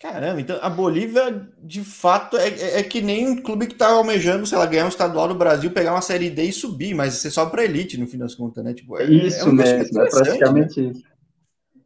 Caramba, 0.00 0.40
então 0.40 0.58
a 0.62 0.70
Bolívia, 0.70 1.46
de 1.58 1.84
fato, 1.84 2.38
é, 2.38 2.48
é, 2.48 2.80
é 2.80 2.82
que 2.82 3.02
nem 3.02 3.28
um 3.28 3.42
clube 3.42 3.66
que 3.66 3.74
tá 3.74 3.88
almejando, 3.88 4.46
sei 4.46 4.56
lá, 4.56 4.64
ganhar 4.64 4.86
um 4.86 4.88
estadual 4.88 5.28
no 5.28 5.34
Brasil, 5.34 5.70
pegar 5.70 5.92
uma 5.92 6.00
Série 6.00 6.30
D 6.30 6.44
e 6.44 6.52
subir, 6.52 6.94
mas 6.94 7.14
você 7.14 7.30
sobe 7.30 7.50
pra 7.50 7.64
elite, 7.64 7.98
no 7.98 8.06
fim 8.06 8.16
das 8.16 8.34
contas, 8.34 8.64
né? 8.64 8.72
Tipo, 8.72 8.98
é, 8.98 9.04
isso 9.04 9.40
é 9.40 9.44
um 9.44 9.52
mesmo, 9.52 10.00
é 10.00 10.08
praticamente 10.08 10.80
né? 10.80 10.90
isso. 10.90 11.02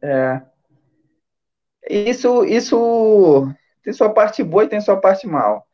É. 0.01 0.41
Isso, 1.89 2.45
isso 2.45 3.51
tem 3.83 3.93
sua 3.93 4.09
parte 4.09 4.41
boa 4.41 4.63
e 4.63 4.69
tem 4.69 4.79
sua 4.79 4.95
parte 4.95 5.27
mal. 5.27 5.67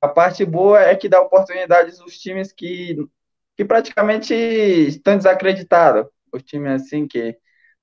A 0.00 0.08
parte 0.08 0.44
boa 0.44 0.80
é 0.82 0.94
que 0.96 1.08
dá 1.08 1.20
oportunidades 1.20 2.00
aos 2.00 2.18
times 2.18 2.52
que, 2.52 2.96
que 3.56 3.64
praticamente 3.64 4.34
estão 4.34 5.16
desacreditados. 5.16 6.06
Os 6.32 6.42
times 6.42 6.82
assim 6.82 7.06
que 7.08 7.36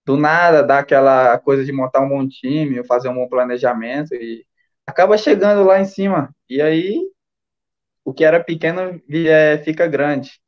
do 0.06 0.18
nada 0.18 0.64
dá 0.64 0.80
aquela 0.80 1.38
coisa 1.40 1.66
de 1.66 1.72
montar 1.74 2.02
um 2.02 2.10
bom 2.10 2.28
time, 2.28 2.86
fazer 2.86 3.10
um 3.10 3.16
bom 3.16 3.30
planejamento 3.30 4.14
e 4.16 4.46
acaba 4.88 5.18
chegando 5.18 5.64
lá 5.66 5.80
em 5.80 5.86
cima. 5.86 6.36
E 6.50 6.62
aí 6.62 7.02
o 8.06 8.14
que 8.14 8.24
era 8.24 8.44
pequeno 8.44 9.02
é, 9.28 9.58
fica 9.60 9.88
grande. 9.88 10.40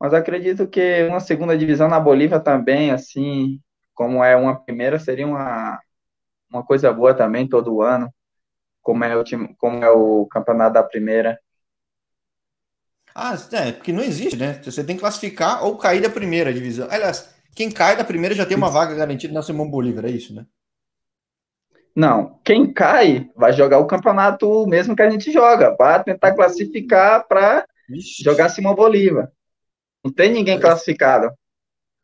Mas 0.00 0.12
acredito 0.14 0.68
que 0.68 1.04
uma 1.06 1.20
segunda 1.20 1.56
divisão 1.56 1.88
na 1.88 2.00
Bolívia 2.00 2.40
também, 2.40 2.90
assim 2.90 3.60
como 3.94 4.22
é 4.24 4.36
uma 4.36 4.58
primeira, 4.62 4.98
seria 4.98 5.26
uma, 5.26 5.80
uma 6.50 6.64
coisa 6.64 6.92
boa 6.92 7.14
também 7.14 7.48
todo 7.48 7.82
ano, 7.82 8.12
como 8.84 9.02
é 9.02 9.16
o 9.16 9.24
time, 9.24 9.56
como 9.58 9.82
é 9.82 9.90
o 9.90 10.26
campeonato 10.26 10.74
da 10.74 10.82
primeira. 10.82 11.40
Ah, 13.14 13.34
é, 13.52 13.72
porque 13.72 13.92
não 13.92 14.02
existe, 14.02 14.36
né? 14.36 14.60
Você 14.62 14.84
tem 14.84 14.94
que 14.94 15.00
classificar 15.00 15.64
ou 15.64 15.78
cair 15.78 16.02
da 16.02 16.10
primeira 16.10 16.52
divisão. 16.52 16.86
Aliás, 16.90 17.34
quem 17.54 17.70
cai 17.70 17.96
da 17.96 18.04
primeira 18.04 18.34
já 18.34 18.44
tem 18.44 18.56
uma 18.56 18.70
vaga 18.70 18.94
garantida 18.94 19.32
na 19.32 19.42
Simão 19.42 19.70
Bolívar, 19.70 20.04
é 20.04 20.10
isso, 20.10 20.34
né? 20.34 20.44
Não, 21.96 22.40
quem 22.44 22.72
cai 22.72 23.30
vai 23.36 23.52
jogar 23.52 23.78
o 23.78 23.86
campeonato 23.86 24.66
mesmo 24.66 24.96
que 24.96 25.02
a 25.02 25.08
gente 25.08 25.32
joga, 25.32 25.74
vai 25.76 26.02
tentar 26.02 26.34
classificar 26.34 27.26
para 27.26 27.64
jogar 28.22 28.48
Simão 28.48 28.74
Bolívar. 28.74 29.30
Não 30.04 30.12
tem 30.12 30.32
ninguém 30.32 30.60
classificado. 30.60 31.32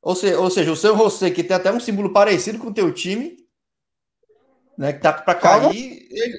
Ou 0.00 0.14
seja, 0.14 0.40
ou 0.40 0.48
seja, 0.50 0.72
o 0.72 0.76
seu 0.76 0.96
José, 0.96 1.30
que 1.30 1.44
tem 1.44 1.56
até 1.56 1.70
um 1.70 1.80
símbolo 1.80 2.12
parecido 2.12 2.58
com 2.58 2.68
o 2.68 2.74
teu 2.74 2.90
time, 2.94 3.36
né? 4.80 4.94
Que 4.94 5.00
tá 5.00 5.12
para 5.12 5.34
cair. 5.34 6.08
Ele... 6.10 6.38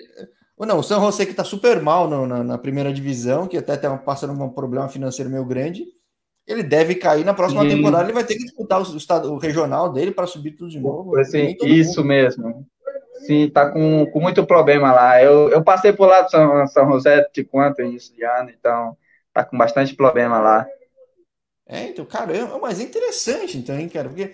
Não, 0.60 0.80
o 0.80 0.84
São 0.84 0.99
José 0.99 1.25
que 1.25 1.34
tá 1.34 1.43
super 1.43 1.80
mal 1.82 2.10
no, 2.10 2.25
na, 2.25 2.43
na, 2.43 2.58
primeira 2.58 2.91
divisão, 2.91 3.47
que 3.47 3.58
até 3.58 3.77
tá 3.77 3.95
passando 3.97 4.34
um 4.34 4.49
problema 4.49 4.89
financeiro 4.89 5.30
meio 5.30 5.45
grande. 5.45 5.86
Ele 6.47 6.63
deve 6.63 6.95
cair 6.95 7.23
na 7.23 7.36
próxima 7.36 7.67
temporada, 7.67 8.04
ele 8.04 8.13
vai 8.13 8.23
ter 8.23 8.36
que 8.36 8.43
disputar 8.43 8.82
o, 8.82 8.97
estado, 8.97 9.32
o 9.32 9.38
regional 9.38 9.93
dele 9.93 10.12
para 10.12 10.27
subir 10.27 10.51
tudo 10.51 10.71
de 10.71 10.80
novo. 10.80 11.17
Assim, 11.19 11.56
isso 11.63 11.99
mundo. 11.99 12.08
mesmo. 12.08 12.67
Sim, 13.25 13.49
tá 13.49 13.69
com, 13.69 14.08
com 14.08 14.19
muito 14.19 14.45
problema 14.45 14.91
lá. 14.91 15.21
Eu, 15.21 15.49
eu 15.49 15.63
passei 15.63 15.93
por 15.93 16.08
lá 16.08 16.21
do 16.21 16.32
São, 16.32 16.67
São 16.67 16.91
José 16.91 17.27
de 17.34 17.43
quanto 17.43 17.82
início 17.82 18.13
de 18.15 18.23
ano, 18.23 18.49
então 18.49 18.97
tá 19.32 19.43
com 19.43 19.58
bastante 19.58 19.95
problema 19.95 20.39
lá. 20.39 20.67
É, 21.67 21.84
então, 21.86 22.06
caramba, 22.06 22.58
mas 22.60 22.80
é 22.80 22.84
interessante, 22.84 23.58
então, 23.58 23.80
hein, 23.80 23.88
cara, 23.88 24.10
porque 24.10 24.34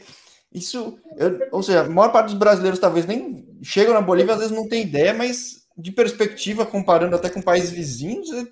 isso, 0.57 0.99
eu, 1.17 1.39
ou 1.51 1.63
seja, 1.63 1.81
a 1.81 1.89
maior 1.89 2.11
parte 2.11 2.27
dos 2.27 2.37
brasileiros 2.37 2.79
talvez 2.79 3.05
nem 3.05 3.47
chegam 3.61 3.93
na 3.93 4.01
Bolívia, 4.01 4.33
às 4.33 4.39
vezes 4.39 4.55
não 4.55 4.67
tem 4.67 4.83
ideia, 4.83 5.13
mas 5.13 5.67
de 5.77 5.91
perspectiva, 5.91 6.65
comparando 6.65 7.15
até 7.15 7.29
com 7.29 7.41
países 7.41 7.69
vizinhos, 7.69 8.31
é, 8.31 8.45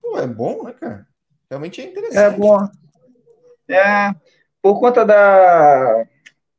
pô, 0.00 0.18
é 0.18 0.26
bom, 0.26 0.64
né, 0.64 0.72
cara? 0.72 1.06
Realmente 1.50 1.80
é 1.80 1.84
interessante. 1.84 2.16
É 2.16 2.30
bom. 2.30 2.68
É, 3.68 4.14
por 4.62 4.78
conta 4.78 5.04
da, 5.04 6.06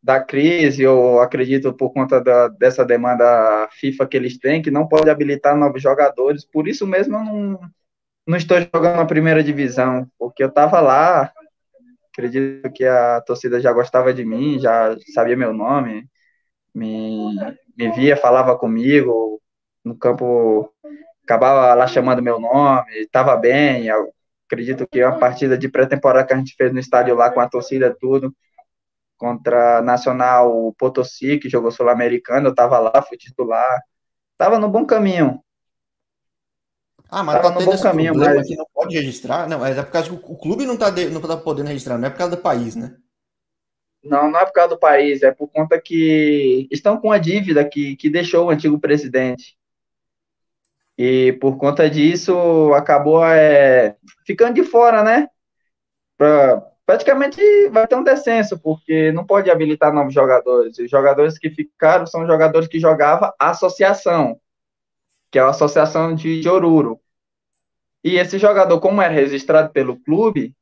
da 0.03 0.19
crise, 0.19 0.83
eu 0.83 1.19
acredito 1.19 1.73
por 1.73 1.91
conta 1.91 2.21
da, 2.21 2.47
dessa 2.49 2.83
demanda 2.83 3.69
FIFA 3.71 4.07
que 4.07 4.17
eles 4.17 4.37
têm, 4.37 4.61
que 4.61 4.71
não 4.71 4.87
pode 4.87 5.09
habilitar 5.09 5.55
novos 5.55 5.81
jogadores, 5.81 6.43
por 6.43 6.67
isso 6.67 6.85
mesmo 6.85 7.15
eu 7.15 7.23
não, 7.23 7.59
não 8.27 8.37
estou 8.37 8.59
jogando 8.59 8.97
na 8.97 9.05
primeira 9.05 9.43
divisão, 9.43 10.07
porque 10.17 10.43
eu 10.43 10.49
estava 10.49 10.81
lá 10.81 11.31
Acredito 12.21 12.71
que 12.71 12.85
a 12.85 13.19
torcida 13.21 13.59
já 13.59 13.73
gostava 13.73 14.13
de 14.13 14.23
mim, 14.23 14.59
já 14.59 14.95
sabia 15.13 15.35
meu 15.35 15.53
nome, 15.53 16.07
me, 16.73 17.35
me 17.77 17.91
via, 17.91 18.15
falava 18.17 18.57
comigo, 18.57 19.41
no 19.83 19.97
campo 19.97 20.71
acabava 21.23 21.73
lá 21.75 21.87
chamando 21.87 22.21
meu 22.21 22.39
nome, 22.39 22.91
estava 22.99 23.35
bem. 23.37 23.87
Eu 23.87 24.13
acredito 24.47 24.87
que 24.87 25.03
uma 25.03 25.17
partida 25.19 25.57
de 25.57 25.69
pré-temporada 25.69 26.27
que 26.27 26.33
a 26.33 26.37
gente 26.37 26.55
fez 26.55 26.71
no 26.73 26.79
estádio 26.79 27.15
lá 27.15 27.31
com 27.31 27.39
a 27.39 27.49
torcida 27.49 27.95
tudo, 27.99 28.35
contra 29.17 29.81
Nacional 29.81 30.73
Potosí, 30.77 31.39
que 31.39 31.49
jogou 31.49 31.71
Sul-Americano, 31.71 32.47
eu 32.47 32.51
estava 32.51 32.79
lá, 32.79 33.01
fui 33.03 33.17
titular. 33.17 33.81
Estava 34.33 34.59
no 34.59 34.69
bom 34.69 34.85
caminho. 34.85 35.41
Ah, 37.11 37.23
mas 37.23 37.41
tá, 37.41 37.51
tá 37.51 37.59
no 37.59 37.65
bom 37.65 37.77
caminho, 37.77 38.15
mas 38.15 38.47
que 38.47 38.55
não 38.55 38.65
pode 38.73 38.95
registrar. 38.95 39.47
Não, 39.47 39.65
é 39.65 39.73
por 39.83 39.91
causa 39.91 40.09
que 40.09 40.15
o 40.15 40.37
clube 40.37 40.65
não 40.65 40.77
tá, 40.77 40.89
de, 40.89 41.09
não 41.09 41.19
tá 41.19 41.35
podendo 41.35 41.67
registrar, 41.67 41.97
não 41.97 42.07
é 42.07 42.09
por 42.09 42.17
causa 42.17 42.37
do 42.37 42.41
país, 42.41 42.73
né? 42.73 42.95
Não, 44.01 44.31
não 44.31 44.39
é 44.39 44.45
por 44.45 44.53
causa 44.53 44.69
do 44.69 44.79
país, 44.79 45.21
é 45.21 45.29
por 45.29 45.49
conta 45.49 45.79
que 45.79 46.69
estão 46.71 46.97
com 46.97 47.11
a 47.11 47.17
dívida 47.17 47.67
que, 47.67 47.97
que 47.97 48.09
deixou 48.09 48.45
o 48.45 48.49
antigo 48.49 48.79
presidente. 48.79 49.57
E 50.97 51.33
por 51.33 51.57
conta 51.57 51.89
disso, 51.89 52.73
acabou 52.73 53.25
é, 53.25 53.97
ficando 54.25 54.53
de 54.53 54.63
fora, 54.63 55.03
né? 55.03 55.27
Pra, 56.17 56.61
praticamente 56.85 57.41
vai 57.69 57.85
ter 57.87 57.95
um 57.95 58.03
descenso, 58.03 58.57
porque 58.57 59.11
não 59.11 59.25
pode 59.25 59.51
habilitar 59.51 59.93
novos 59.93 60.13
jogadores. 60.13 60.77
Os 60.79 60.89
jogadores 60.89 61.37
que 61.37 61.49
ficaram 61.49 62.05
são 62.07 62.25
jogadores 62.25 62.69
que 62.69 62.79
jogavam 62.79 63.33
associação, 63.37 64.39
que 65.31 65.39
é 65.39 65.41
a 65.41 65.49
Associação 65.49 66.13
de 66.13 66.47
Oruro. 66.47 66.99
E 68.03 68.17
esse 68.17 68.37
jogador, 68.37 68.79
como 68.79 69.01
era 69.01 69.13
registrado 69.13 69.71
pelo 69.71 69.97
clube, 69.97 70.53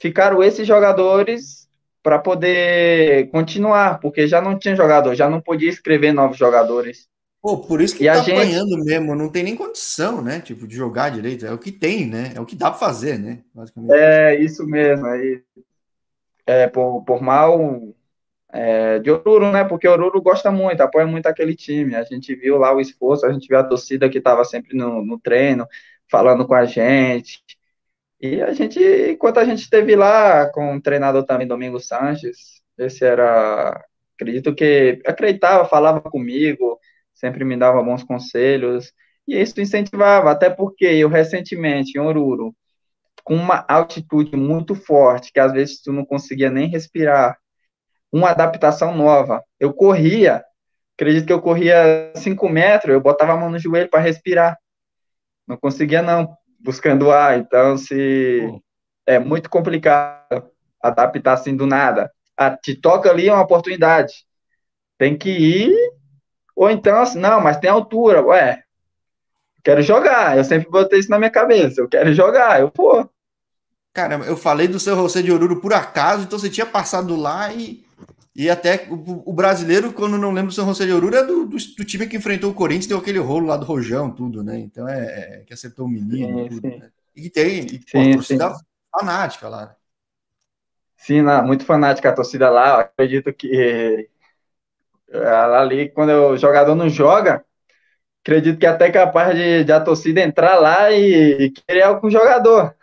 ficaram 0.00 0.42
esses 0.42 0.66
jogadores 0.66 1.68
para 2.02 2.18
poder 2.18 3.28
continuar, 3.30 4.00
porque 4.00 4.26
já 4.26 4.40
não 4.40 4.58
tinha 4.58 4.74
jogador, 4.74 5.14
já 5.14 5.28
não 5.28 5.40
podia 5.40 5.68
escrever 5.68 6.12
novos 6.12 6.38
jogadores. 6.38 7.08
Pô, 7.42 7.58
por 7.58 7.80
isso 7.80 7.96
que 7.96 8.04
e 8.04 8.06
tá 8.06 8.20
gente... 8.20 8.32
apanhando 8.32 8.84
mesmo, 8.84 9.14
não 9.14 9.28
tem 9.28 9.42
nem 9.42 9.56
condição, 9.56 10.22
né? 10.22 10.40
Tipo, 10.40 10.66
de 10.66 10.76
jogar 10.76 11.10
direito. 11.10 11.44
É 11.44 11.52
o 11.52 11.58
que 11.58 11.72
tem, 11.72 12.06
né? 12.06 12.32
É 12.34 12.40
o 12.40 12.46
que 12.46 12.56
dá 12.56 12.70
para 12.70 12.78
fazer, 12.78 13.18
né? 13.18 13.40
É, 13.90 14.36
isso 14.36 14.66
mesmo. 14.66 15.06
Aí, 15.06 15.42
é, 16.46 16.66
por, 16.66 17.02
por 17.02 17.22
mal 17.22 17.82
é, 18.52 18.98
de 18.98 19.10
Oruro, 19.10 19.50
né? 19.52 19.64
Porque 19.64 19.88
Oruro 19.88 20.20
gosta 20.22 20.50
muito, 20.50 20.80
apoia 20.80 21.06
muito 21.06 21.26
aquele 21.26 21.54
time. 21.54 21.94
A 21.94 22.04
gente 22.04 22.34
viu 22.34 22.58
lá 22.58 22.74
o 22.74 22.80
esforço, 22.80 23.26
a 23.26 23.32
gente 23.32 23.48
viu 23.48 23.58
a 23.58 23.64
torcida 23.64 24.08
que 24.08 24.18
estava 24.18 24.44
sempre 24.44 24.76
no, 24.76 25.04
no 25.04 25.18
treino, 25.18 25.66
falando 26.10 26.46
com 26.46 26.54
a 26.54 26.64
gente. 26.64 27.42
E 28.20 28.42
a 28.42 28.52
gente, 28.52 28.78
enquanto 29.10 29.38
a 29.38 29.44
gente 29.44 29.62
esteve 29.62 29.96
lá 29.96 30.50
com 30.50 30.76
o 30.76 30.82
treinador 30.82 31.24
também, 31.24 31.46
Domingo 31.46 31.80
Sanches, 31.80 32.60
esse 32.76 33.04
era, 33.04 33.82
acredito 34.14 34.54
que, 34.54 35.00
acreditava, 35.06 35.64
falava 35.66 36.00
comigo, 36.02 36.78
sempre 37.14 37.44
me 37.44 37.56
dava 37.56 37.82
bons 37.82 38.04
conselhos, 38.04 38.92
e 39.26 39.40
isso 39.40 39.60
incentivava, 39.60 40.30
até 40.30 40.50
porque 40.50 40.84
eu 40.84 41.08
recentemente, 41.08 41.96
em 41.96 42.00
Oruro, 42.00 42.54
com 43.24 43.34
uma 43.36 43.64
altitude 43.68 44.36
muito 44.36 44.74
forte, 44.74 45.32
que 45.32 45.40
às 45.40 45.52
vezes 45.52 45.80
tu 45.82 45.92
não 45.92 46.04
conseguia 46.04 46.50
nem 46.50 46.68
respirar, 46.68 47.38
uma 48.12 48.30
adaptação 48.30 48.96
nova, 48.96 49.42
eu 49.58 49.72
corria, 49.72 50.44
acredito 50.96 51.26
que 51.26 51.32
eu 51.32 51.40
corria 51.40 52.12
5 52.16 52.48
metros, 52.48 52.92
eu 52.92 53.00
botava 53.00 53.32
a 53.32 53.36
mão 53.36 53.50
no 53.50 53.58
joelho 53.58 53.88
para 53.88 54.00
respirar, 54.00 54.58
não 55.46 55.56
conseguia 55.56 56.02
não, 56.02 56.36
buscando 56.58 57.10
ar, 57.10 57.38
então 57.38 57.76
se 57.76 58.48
é 59.06 59.18
muito 59.18 59.48
complicado 59.48 60.50
adaptar 60.80 61.34
assim 61.34 61.56
do 61.56 61.66
nada. 61.66 62.10
Ah, 62.36 62.56
te 62.56 62.74
toca 62.74 63.10
ali 63.10 63.28
é 63.28 63.32
uma 63.32 63.42
oportunidade. 63.42 64.24
Tem 64.98 65.16
que 65.16 65.30
ir, 65.30 65.74
ou 66.54 66.70
então 66.70 67.00
assim, 67.00 67.18
não, 67.18 67.40
mas 67.40 67.58
tem 67.58 67.70
altura, 67.70 68.22
ué, 68.22 68.62
quero 69.64 69.82
jogar, 69.82 70.36
eu 70.36 70.44
sempre 70.44 70.70
botei 70.70 70.98
isso 70.98 71.10
na 71.10 71.18
minha 71.18 71.30
cabeça, 71.30 71.80
eu 71.80 71.88
quero 71.88 72.12
jogar, 72.14 72.60
eu 72.60 72.70
vou. 72.74 73.10
Cara, 73.92 74.16
eu 74.26 74.36
falei 74.36 74.68
do 74.68 74.78
seu 74.78 74.94
José 74.94 75.20
de 75.20 75.32
Oruro 75.32 75.60
por 75.60 75.72
acaso, 75.72 76.22
então 76.22 76.38
você 76.38 76.48
tinha 76.48 76.66
passado 76.66 77.16
lá 77.16 77.52
e, 77.52 77.84
e 78.34 78.48
até 78.48 78.86
o, 78.88 79.30
o 79.30 79.32
brasileiro, 79.32 79.92
quando 79.92 80.16
não 80.16 80.32
lembro 80.32 80.50
do 80.50 80.54
São 80.54 80.66
José 80.66 80.86
de 80.86 80.92
Oruro, 80.92 81.16
é 81.16 81.24
do, 81.24 81.44
do, 81.46 81.56
do, 81.56 81.84
time 81.84 82.06
que 82.06 82.16
enfrentou 82.16 82.50
o 82.52 82.54
Corinthians, 82.54 82.86
deu 82.86 82.98
aquele 82.98 83.18
rolo 83.18 83.48
lá 83.48 83.56
do 83.56 83.66
Rojão, 83.66 84.10
tudo, 84.10 84.44
né? 84.44 84.58
Então 84.60 84.88
é, 84.88 85.40
é 85.40 85.44
que 85.44 85.52
acertou 85.52 85.86
o 85.86 85.88
menino, 85.88 86.44
sim, 86.44 86.48
tudo, 86.48 86.68
sim. 86.68 86.78
Né? 86.78 86.90
E 87.16 87.28
tem, 87.28 87.60
e, 87.66 87.78
pô, 87.80 87.98
sim, 88.02 88.12
torcida 88.12 88.54
sim. 88.54 88.64
fanática 88.92 89.48
lá. 89.48 89.66
Né? 89.66 89.74
Sim, 90.96 91.22
não, 91.22 91.44
muito 91.44 91.64
fanática 91.64 92.10
a 92.10 92.14
torcida 92.14 92.48
lá. 92.48 92.80
Acredito 92.80 93.32
que 93.32 94.08
ali, 95.56 95.88
quando 95.88 96.10
o 96.10 96.36
jogador 96.36 96.74
não 96.76 96.88
joga, 96.88 97.44
acredito 98.22 98.58
que 98.58 98.66
é 98.66 98.68
até 98.68 98.90
capaz 98.90 99.34
de, 99.34 99.64
de 99.64 99.72
a 99.72 99.80
torcida 99.80 100.20
entrar 100.20 100.56
lá 100.58 100.92
e, 100.92 101.46
e 101.46 101.50
querer 101.50 101.82
algo 101.82 102.00
com 102.00 102.06
o 102.06 102.10
jogador. 102.10 102.74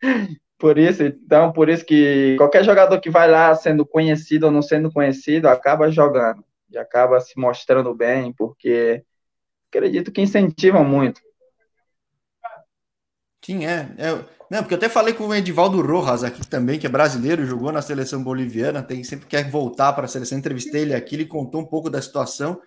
Por 0.64 0.78
isso, 0.78 1.02
então, 1.02 1.52
por 1.52 1.68
isso 1.68 1.84
que 1.84 2.36
qualquer 2.38 2.64
jogador 2.64 2.98
que 2.98 3.10
vai 3.10 3.30
lá 3.30 3.54
sendo 3.54 3.84
conhecido 3.84 4.46
ou 4.46 4.50
não 4.50 4.62
sendo 4.62 4.90
conhecido, 4.90 5.46
acaba 5.46 5.90
jogando 5.90 6.42
e 6.70 6.78
acaba 6.78 7.20
se 7.20 7.38
mostrando 7.38 7.94
bem, 7.94 8.32
porque 8.32 9.04
acredito 9.68 10.10
que 10.10 10.22
incentivam 10.22 10.82
muito. 10.82 11.20
Sim, 13.44 13.66
é. 13.66 13.90
é. 13.98 14.24
Não, 14.50 14.60
porque 14.62 14.72
eu 14.72 14.78
até 14.78 14.88
falei 14.88 15.12
com 15.12 15.26
o 15.26 15.34
Edivaldo 15.34 15.82
Rojas 15.82 16.24
aqui 16.24 16.46
também, 16.46 16.78
que 16.78 16.86
é 16.86 16.90
brasileiro, 16.90 17.44
jogou 17.44 17.70
na 17.70 17.82
seleção 17.82 18.24
boliviana, 18.24 18.82
tem 18.82 19.04
sempre 19.04 19.26
quer 19.26 19.50
voltar 19.50 19.92
para 19.92 20.06
a 20.06 20.08
seleção. 20.08 20.38
Entrevistei 20.38 20.80
ele 20.80 20.94
aqui, 20.94 21.14
ele 21.14 21.26
contou 21.26 21.60
um 21.60 21.66
pouco 21.66 21.90
da 21.90 22.00
situação. 22.00 22.58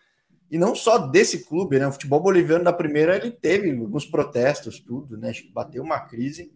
E 0.51 0.57
não 0.59 0.75
só 0.75 0.99
desse 0.99 1.47
clube, 1.47 1.79
né? 1.79 1.87
O 1.87 1.91
futebol 1.91 2.21
boliviano 2.21 2.63
na 2.63 2.71
primeira 2.71 3.17
ele 3.17 3.31
teve 3.31 3.71
alguns 3.71 4.05
protestos, 4.05 4.79
tudo, 4.79 5.17
né? 5.17 5.31
Bateu 5.51 5.81
uma 5.81 5.99
crise. 6.01 6.55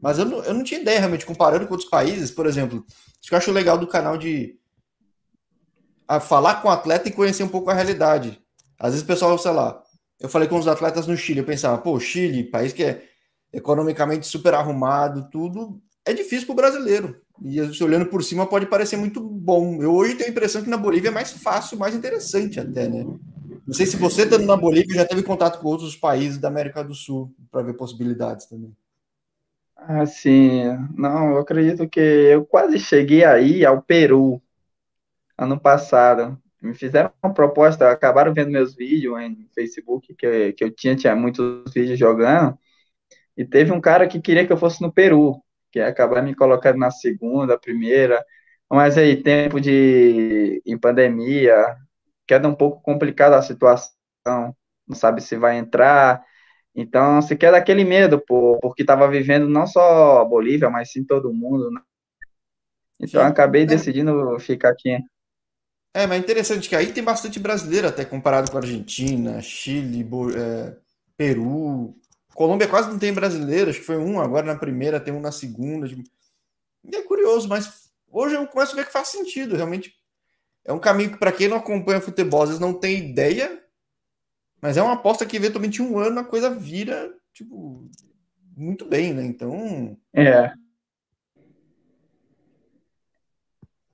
Mas 0.00 0.18
eu 0.18 0.24
não, 0.24 0.44
eu 0.44 0.54
não 0.54 0.62
tinha 0.62 0.80
ideia, 0.80 0.98
realmente, 0.98 1.26
comparando 1.26 1.66
com 1.66 1.74
outros 1.74 1.90
países, 1.90 2.30
por 2.30 2.46
exemplo, 2.46 2.84
isso 2.88 3.28
que 3.28 3.34
eu 3.34 3.38
acho 3.38 3.52
legal 3.52 3.76
do 3.76 3.86
canal 3.86 4.16
de 4.16 4.56
a 6.06 6.18
falar 6.18 6.62
com 6.62 6.68
o 6.68 6.70
atleta 6.70 7.08
e 7.08 7.12
conhecer 7.12 7.42
um 7.42 7.48
pouco 7.48 7.68
a 7.68 7.74
realidade. 7.74 8.40
Às 8.78 8.92
vezes 8.92 9.04
o 9.04 9.06
pessoal, 9.06 9.36
sei 9.36 9.50
lá, 9.50 9.82
eu 10.18 10.28
falei 10.28 10.48
com 10.48 10.58
os 10.58 10.66
atletas 10.66 11.06
no 11.06 11.16
Chile, 11.16 11.40
eu 11.40 11.44
pensava, 11.44 11.76
pô, 11.78 12.00
Chile, 12.00 12.44
país 12.44 12.72
que 12.72 12.82
é 12.82 13.02
economicamente 13.52 14.26
super 14.26 14.54
arrumado, 14.54 15.28
tudo, 15.30 15.80
é 16.04 16.14
difícil 16.14 16.46
para 16.46 16.52
o 16.52 16.56
brasileiro. 16.56 17.20
E 17.42 17.60
olhando 17.82 18.06
por 18.06 18.24
cima 18.24 18.46
pode 18.46 18.66
parecer 18.66 18.96
muito 18.96 19.20
bom. 19.20 19.80
Eu 19.82 19.94
hoje 19.94 20.14
tenho 20.14 20.28
a 20.28 20.32
impressão 20.32 20.62
que 20.62 20.70
na 20.70 20.76
Bolívia 20.76 21.08
é 21.08 21.12
mais 21.12 21.30
fácil, 21.30 21.78
mais 21.78 21.94
interessante 21.94 22.58
até, 22.58 22.88
né? 22.88 23.04
Não 23.66 23.74
sei 23.74 23.86
se 23.86 23.96
você 23.96 24.22
estando 24.22 24.46
na 24.46 24.56
Bolívia 24.56 24.96
já 24.96 25.04
teve 25.04 25.22
contato 25.22 25.60
com 25.60 25.68
outros 25.68 25.94
países 25.94 26.38
da 26.38 26.48
América 26.48 26.82
do 26.82 26.94
Sul 26.94 27.32
para 27.50 27.62
ver 27.62 27.74
possibilidades 27.74 28.46
também. 28.46 28.74
Assim, 29.78 30.64
não, 30.96 31.30
eu 31.30 31.38
acredito 31.38 31.88
que 31.88 32.00
eu 32.00 32.44
quase 32.44 32.78
cheguei 32.78 33.24
aí 33.24 33.64
ao 33.64 33.80
Peru 33.82 34.42
ano 35.36 35.60
passado. 35.60 36.40
Me 36.62 36.74
fizeram 36.74 37.12
uma 37.22 37.32
proposta, 37.34 37.90
acabaram 37.90 38.34
vendo 38.34 38.50
meus 38.50 38.74
vídeos 38.74 39.20
em 39.20 39.48
Facebook, 39.54 40.14
que, 40.14 40.52
que 40.54 40.64
eu 40.64 40.70
tinha, 40.74 40.96
tinha 40.96 41.14
muitos 41.16 41.72
vídeos 41.72 41.98
jogando, 41.98 42.58
e 43.36 43.44
teve 43.44 43.72
um 43.72 43.80
cara 43.80 44.08
que 44.08 44.20
queria 44.20 44.46
que 44.46 44.52
eu 44.52 44.56
fosse 44.58 44.82
no 44.82 44.92
Peru, 44.92 45.42
que 45.72 45.80
acabar 45.80 46.22
me 46.22 46.34
colocando 46.34 46.78
na 46.78 46.90
segunda, 46.90 47.58
primeira, 47.58 48.24
mas 48.70 48.98
aí, 48.98 49.22
tempo 49.22 49.60
de 49.60 50.62
em 50.66 50.78
pandemia, 50.78 51.76
queda 52.26 52.48
um 52.48 52.54
pouco 52.54 52.82
complicada 52.82 53.36
a 53.38 53.42
situação, 53.42 53.94
não 54.86 54.96
sabe 54.96 55.22
se 55.22 55.36
vai 55.36 55.58
entrar, 55.58 56.24
então, 56.80 57.20
se 57.20 57.34
quer 57.34 57.50
daquele 57.50 57.84
medo, 57.84 58.20
por, 58.20 58.60
porque 58.60 58.82
estava 58.82 59.10
vivendo 59.10 59.48
não 59.48 59.66
só 59.66 60.20
a 60.20 60.24
Bolívia, 60.24 60.70
mas 60.70 60.92
sim 60.92 61.02
todo 61.02 61.34
mundo, 61.34 61.72
né? 61.72 61.80
Então, 63.00 63.20
sim. 63.20 63.26
acabei 63.26 63.62
é. 63.62 63.66
decidindo 63.66 64.38
ficar 64.38 64.68
aqui. 64.68 64.96
É, 65.92 66.06
mas 66.06 66.12
é 66.12 66.20
interessante 66.20 66.68
que 66.68 66.76
aí 66.76 66.92
tem 66.92 67.02
bastante 67.02 67.40
brasileiro 67.40 67.88
até 67.88 68.04
comparado 68.04 68.48
com 68.48 68.58
a 68.58 68.60
Argentina, 68.60 69.42
Chile, 69.42 70.08
é, 70.36 70.76
Peru. 71.16 71.96
Colômbia 72.32 72.68
quase 72.68 72.88
não 72.88 72.98
tem 72.98 73.12
brasileiro, 73.12 73.70
acho 73.70 73.80
que 73.80 73.86
foi 73.86 73.96
um 73.96 74.20
agora 74.20 74.46
na 74.46 74.54
primeira, 74.54 75.00
tem 75.00 75.12
um 75.12 75.20
na 75.20 75.32
segunda. 75.32 75.88
Tipo, 75.88 76.04
é 76.94 77.02
curioso, 77.02 77.48
mas 77.48 77.90
hoje 78.08 78.36
eu 78.36 78.46
começo 78.46 78.72
a 78.72 78.76
ver 78.76 78.86
que 78.86 78.92
faz 78.92 79.08
sentido. 79.08 79.56
Realmente 79.56 79.92
é 80.64 80.72
um 80.72 80.78
caminho 80.78 81.10
que, 81.10 81.18
para 81.18 81.32
quem 81.32 81.48
não 81.48 81.56
acompanha 81.56 82.00
futebol, 82.00 82.42
às 82.42 82.50
vezes 82.50 82.60
não 82.60 82.72
tem 82.72 83.10
ideia, 83.10 83.64
mas 84.60 84.76
é 84.76 84.82
uma 84.82 84.94
aposta 84.94 85.24
que 85.24 85.36
eventualmente 85.36 85.80
um 85.80 85.98
ano 85.98 86.20
a 86.20 86.24
coisa 86.24 86.50
vira, 86.50 87.12
tipo, 87.32 87.88
muito 88.56 88.84
bem, 88.84 89.14
né? 89.14 89.24
Então. 89.24 89.96
É. 90.12 90.52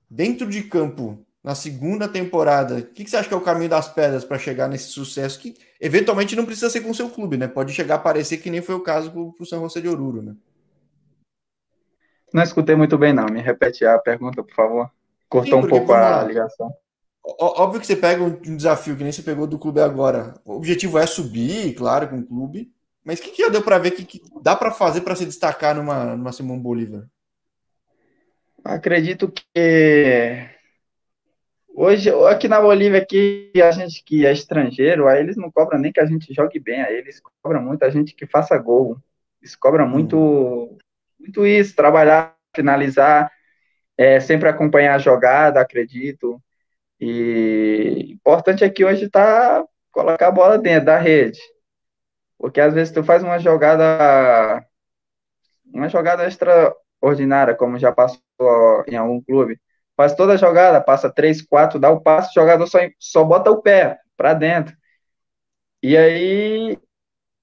Dentro 0.09 0.49
de 0.49 0.63
campo, 0.63 1.25
na 1.43 1.53
segunda 1.53 2.07
temporada, 2.07 2.77
o 2.77 2.83
que, 2.83 3.03
que, 3.03 3.09
você 3.09 3.17
acha 3.17 3.27
que 3.27 3.33
é 3.33 3.37
o 3.37 3.41
caminho 3.41 3.69
das 3.69 3.87
pedras 3.87 4.25
para 4.25 4.39
chegar 4.39 4.67
nesse 4.67 4.87
sucesso 4.87 5.39
que 5.39 5.55
eventualmente 5.79 6.35
não 6.35 6.45
precisa 6.45 6.69
ser 6.69 6.81
com 6.81 6.89
o 6.89 6.95
seu 6.95 7.09
clube, 7.09 7.37
né? 7.37 7.47
Pode 7.47 7.73
chegar 7.73 7.95
a 7.95 7.99
parecer 7.99 8.37
que 8.37 8.49
nem 8.49 8.61
foi 8.61 8.73
o 8.75 8.83
caso 8.83 9.11
para 9.11 9.43
o 9.43 9.45
São 9.45 9.61
José 9.61 9.81
de 9.81 9.87
Oruro, 9.87 10.21
né? 10.21 10.35
Não 12.33 12.41
escutei 12.41 12.75
muito 12.75 12.97
bem, 12.97 13.13
não. 13.13 13.27
Me 13.27 13.41
repete 13.41 13.85
a 13.85 13.97
pergunta, 13.99 14.43
por 14.43 14.55
favor. 14.55 14.91
Cortou 15.29 15.61
Sim, 15.61 15.67
um 15.67 15.69
pouco 15.69 15.93
a 15.93 16.23
ligação. 16.23 16.73
Óbvio 17.27 17.81
que 17.81 17.87
você 17.87 17.95
pega 17.95 18.23
um 18.23 18.55
desafio 18.55 18.95
que 18.95 19.03
nem 19.03 19.11
você 19.11 19.23
pegou 19.23 19.47
do 19.47 19.57
clube 19.57 19.81
agora. 19.81 20.35
O 20.45 20.53
objetivo 20.53 20.99
é 20.99 21.07
subir, 21.07 21.73
claro, 21.73 22.07
com 22.07 22.19
o 22.19 22.25
clube. 22.25 22.71
Mas 23.03 23.19
o 23.19 23.23
que, 23.23 23.31
que 23.31 23.41
já 23.41 23.49
deu 23.49 23.63
para 23.63 23.79
ver 23.79 23.91
que, 23.91 24.05
que 24.05 24.21
dá 24.41 24.55
para 24.55 24.71
fazer 24.71 25.01
para 25.01 25.15
se 25.15 25.25
destacar 25.25 25.75
numa, 25.75 26.15
numa 26.15 26.31
Simão 26.31 26.59
Bolívar? 26.59 27.07
Acredito 28.63 29.31
que 29.31 30.49
hoje 31.73 32.09
aqui 32.29 32.47
na 32.47 32.59
Bolívia 32.61 32.99
aqui 32.99 33.51
a 33.57 33.69
gente 33.69 34.03
que 34.03 34.25
é 34.25 34.31
estrangeiro, 34.31 35.07
aí 35.07 35.19
eles 35.19 35.37
não 35.37 35.51
cobram 35.51 35.79
nem 35.79 35.91
que 35.91 35.99
a 35.99 36.05
gente 36.05 36.33
jogue 36.33 36.59
bem, 36.59 36.81
aí 36.81 36.95
eles 36.95 37.21
cobram 37.41 37.61
muito 37.61 37.83
a 37.83 37.89
gente 37.89 38.15
que 38.15 38.25
faça 38.25 38.57
gol. 38.57 38.97
Eles 39.41 39.55
cobram 39.55 39.87
muito 39.87 40.17
hum. 40.17 40.77
muito 41.19 41.45
isso, 41.45 41.75
trabalhar, 41.75 42.35
finalizar, 42.55 43.31
é, 43.97 44.19
sempre 44.19 44.49
acompanhar 44.49 44.95
a 44.95 44.99
jogada, 44.99 45.61
acredito. 45.61 46.41
E 46.99 48.13
importante 48.13 48.63
aqui 48.63 48.85
hoje 48.85 49.09
tá 49.09 49.63
colocar 49.91 50.27
a 50.27 50.31
bola 50.31 50.57
dentro 50.57 50.85
da 50.85 50.97
rede. 50.97 51.39
Porque 52.37 52.61
às 52.61 52.73
vezes 52.73 52.93
tu 52.93 53.03
faz 53.03 53.23
uma 53.23 53.39
jogada 53.39 54.65
uma 55.73 55.89
jogada 55.89 56.25
extraordinária, 56.27 57.55
como 57.55 57.77
já 57.79 57.91
passou 57.91 58.21
em 58.87 58.95
algum 58.95 59.21
clube. 59.21 59.59
Faz 59.97 60.13
toda 60.15 60.33
a 60.33 60.37
jogada, 60.37 60.81
passa 60.81 61.09
3, 61.09 61.41
4, 61.41 61.79
dá 61.79 61.89
o 61.89 62.01
passo, 62.01 62.29
o 62.31 62.33
jogador 62.41 62.67
só, 62.67 62.79
só 62.99 63.23
bota 63.23 63.51
o 63.51 63.61
pé 63.61 63.99
para 64.17 64.33
dentro. 64.33 64.75
E 65.81 65.95
aí 65.97 66.77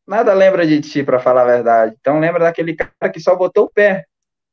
nada 0.06 0.34
lembra 0.34 0.66
de 0.66 0.80
ti, 0.80 1.02
para 1.04 1.20
falar 1.20 1.42
a 1.42 1.46
verdade. 1.46 1.96
Então 2.00 2.18
lembra 2.20 2.44
daquele 2.44 2.74
cara 2.74 3.12
que 3.12 3.20
só 3.20 3.34
botou 3.36 3.66
o 3.66 3.70
pé. 3.70 4.04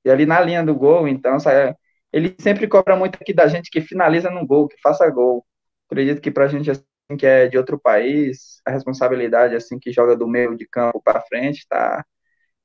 E 0.05 0.09
ali 0.09 0.25
na 0.25 0.39
linha 0.41 0.63
do 0.63 0.75
gol, 0.75 1.07
então 1.07 1.39
sai, 1.39 1.75
ele 2.11 2.35
sempre 2.39 2.67
cobra 2.67 2.95
muito 2.95 3.17
aqui 3.21 3.33
da 3.33 3.47
gente 3.47 3.69
que 3.69 3.81
finaliza 3.81 4.29
no 4.29 4.45
gol, 4.45 4.67
que 4.67 4.79
faça 4.81 5.09
gol. 5.09 5.45
Acredito 5.87 6.21
que 6.21 6.31
para 6.31 6.45
a 6.45 6.47
gente 6.47 6.69
assim, 6.69 6.83
que 7.17 7.25
é 7.25 7.47
de 7.47 7.57
outro 7.57 7.79
país, 7.79 8.61
a 8.65 8.71
responsabilidade 8.71 9.55
assim 9.55 9.79
que 9.79 9.91
joga 9.91 10.15
do 10.15 10.27
meio 10.27 10.55
de 10.55 10.67
campo 10.67 11.01
para 11.03 11.21
frente 11.21 11.59
está 11.59 12.05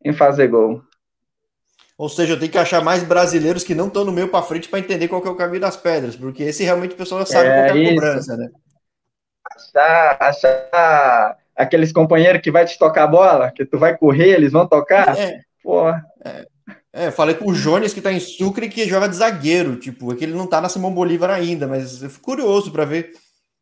em 0.05 0.13
fazer 0.13 0.49
gol. 0.49 0.83
Ou 1.97 2.09
seja, 2.09 2.33
eu 2.33 2.39
tenho 2.39 2.51
que 2.51 2.59
achar 2.59 2.83
mais 2.83 3.05
brasileiros 3.05 3.63
que 3.63 3.75
não 3.75 3.87
estão 3.87 4.05
no 4.05 4.13
meio 4.13 4.29
para 4.29 4.43
frente 4.43 4.69
para 4.69 4.81
entender 4.81 5.07
qual 5.07 5.25
é 5.25 5.31
o 5.31 5.37
caminho 5.37 5.61
das 5.61 5.77
pedras, 5.77 6.17
porque 6.17 6.43
esse 6.43 6.65
realmente 6.65 6.95
o 6.95 6.99
pessoal 6.99 7.25
sabe 7.25 7.49
é 7.49 7.69
qual 7.69 7.79
é 7.79 7.85
a 7.85 7.89
cobrança, 7.91 8.37
né? 8.37 8.51
Achar, 9.55 10.17
achar 10.21 11.39
aqueles 11.55 11.93
companheiros 11.93 12.43
que 12.43 12.51
vai 12.51 12.65
te 12.65 12.79
tocar 12.79 13.05
a 13.05 13.09
bola, 13.09 13.53
que 13.53 13.65
tu 13.65 13.79
vai 13.79 13.97
correr, 13.97 14.31
eles 14.31 14.53
vão 14.53 14.67
tocar. 14.67 15.17
É. 15.17 15.41
Porra. 15.63 16.05
É, 16.25 16.47
é, 16.97 17.11
falei 17.11 17.35
com 17.35 17.51
o 17.51 17.53
Jones 17.53 17.93
que 17.93 18.01
tá 18.01 18.13
em 18.13 18.21
Sucre 18.21 18.69
que 18.69 18.87
joga 18.87 19.09
de 19.09 19.17
zagueiro, 19.17 19.75
tipo, 19.75 20.13
é 20.13 20.17
que 20.17 20.23
ele 20.23 20.33
não 20.33 20.47
tá 20.47 20.61
na 20.61 20.69
Simão 20.69 20.95
Bolívar 20.95 21.29
ainda, 21.29 21.67
mas 21.67 22.01
eu 22.01 22.09
fico 22.09 22.25
curioso 22.25 22.71
para 22.71 22.85
ver. 22.85 23.13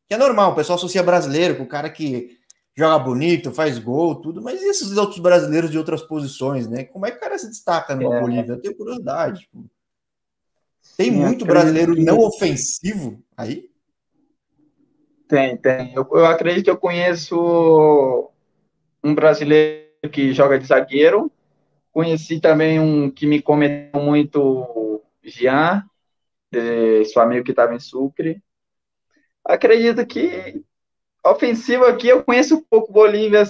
Que 0.07 0.13
é 0.13 0.19
normal, 0.19 0.53
o 0.53 0.55
pessoal 0.55 0.77
associa 0.77 1.03
brasileiro 1.03 1.57
com 1.57 1.63
o 1.63 1.69
cara 1.69 1.89
que 1.89 2.37
joga 2.77 3.03
bonito, 3.03 3.51
faz 3.51 3.79
gol, 3.79 4.17
tudo, 4.17 4.43
mas 4.43 4.61
e 4.61 4.69
esses 4.69 4.99
outros 4.99 5.19
brasileiros 5.19 5.71
de 5.71 5.79
outras 5.79 6.03
posições, 6.03 6.69
né? 6.69 6.85
Como 6.85 7.07
é 7.07 7.11
que 7.11 7.17
o 7.17 7.21
cara 7.21 7.39
se 7.39 7.49
destaca 7.49 7.97
no 7.97 8.13
é. 8.13 8.21
Bolívia? 8.21 8.53
Eu 8.53 8.61
tenho 8.61 8.77
curiosidade. 8.77 9.41
Tipo. 9.41 9.65
Tem 10.99 11.11
Sim, 11.11 11.17
muito 11.17 11.47
brasileiro 11.47 11.95
que... 11.95 12.03
não 12.03 12.19
ofensivo 12.19 13.19
aí? 13.35 13.71
Tem, 15.27 15.57
tem. 15.57 15.95
Eu, 15.95 16.07
eu 16.13 16.27
acredito 16.27 16.65
que 16.65 16.71
eu 16.71 16.77
conheço 16.77 18.31
um 19.03 19.15
brasileiro 19.15 19.89
que 20.13 20.35
joga 20.35 20.59
de 20.59 20.67
zagueiro. 20.67 21.33
Conheci 21.93 22.41
também 22.41 22.81
um 22.81 23.11
que 23.11 23.27
me 23.27 23.43
comentou 23.43 24.03
muito, 24.03 25.03
Jean, 25.23 25.85
de, 26.51 27.05
seu 27.05 27.21
amigo 27.21 27.45
que 27.45 27.51
estava 27.51 27.75
em 27.75 27.81
Sucre. 27.81 28.43
Acredito 29.45 30.05
que 30.07 30.63
ofensivo 31.25 31.85
aqui 31.85 32.09
eu 32.09 32.25
conheço 32.25 32.57
um 32.57 32.63
pouco 32.63 32.93
Bolívia, 32.93 33.45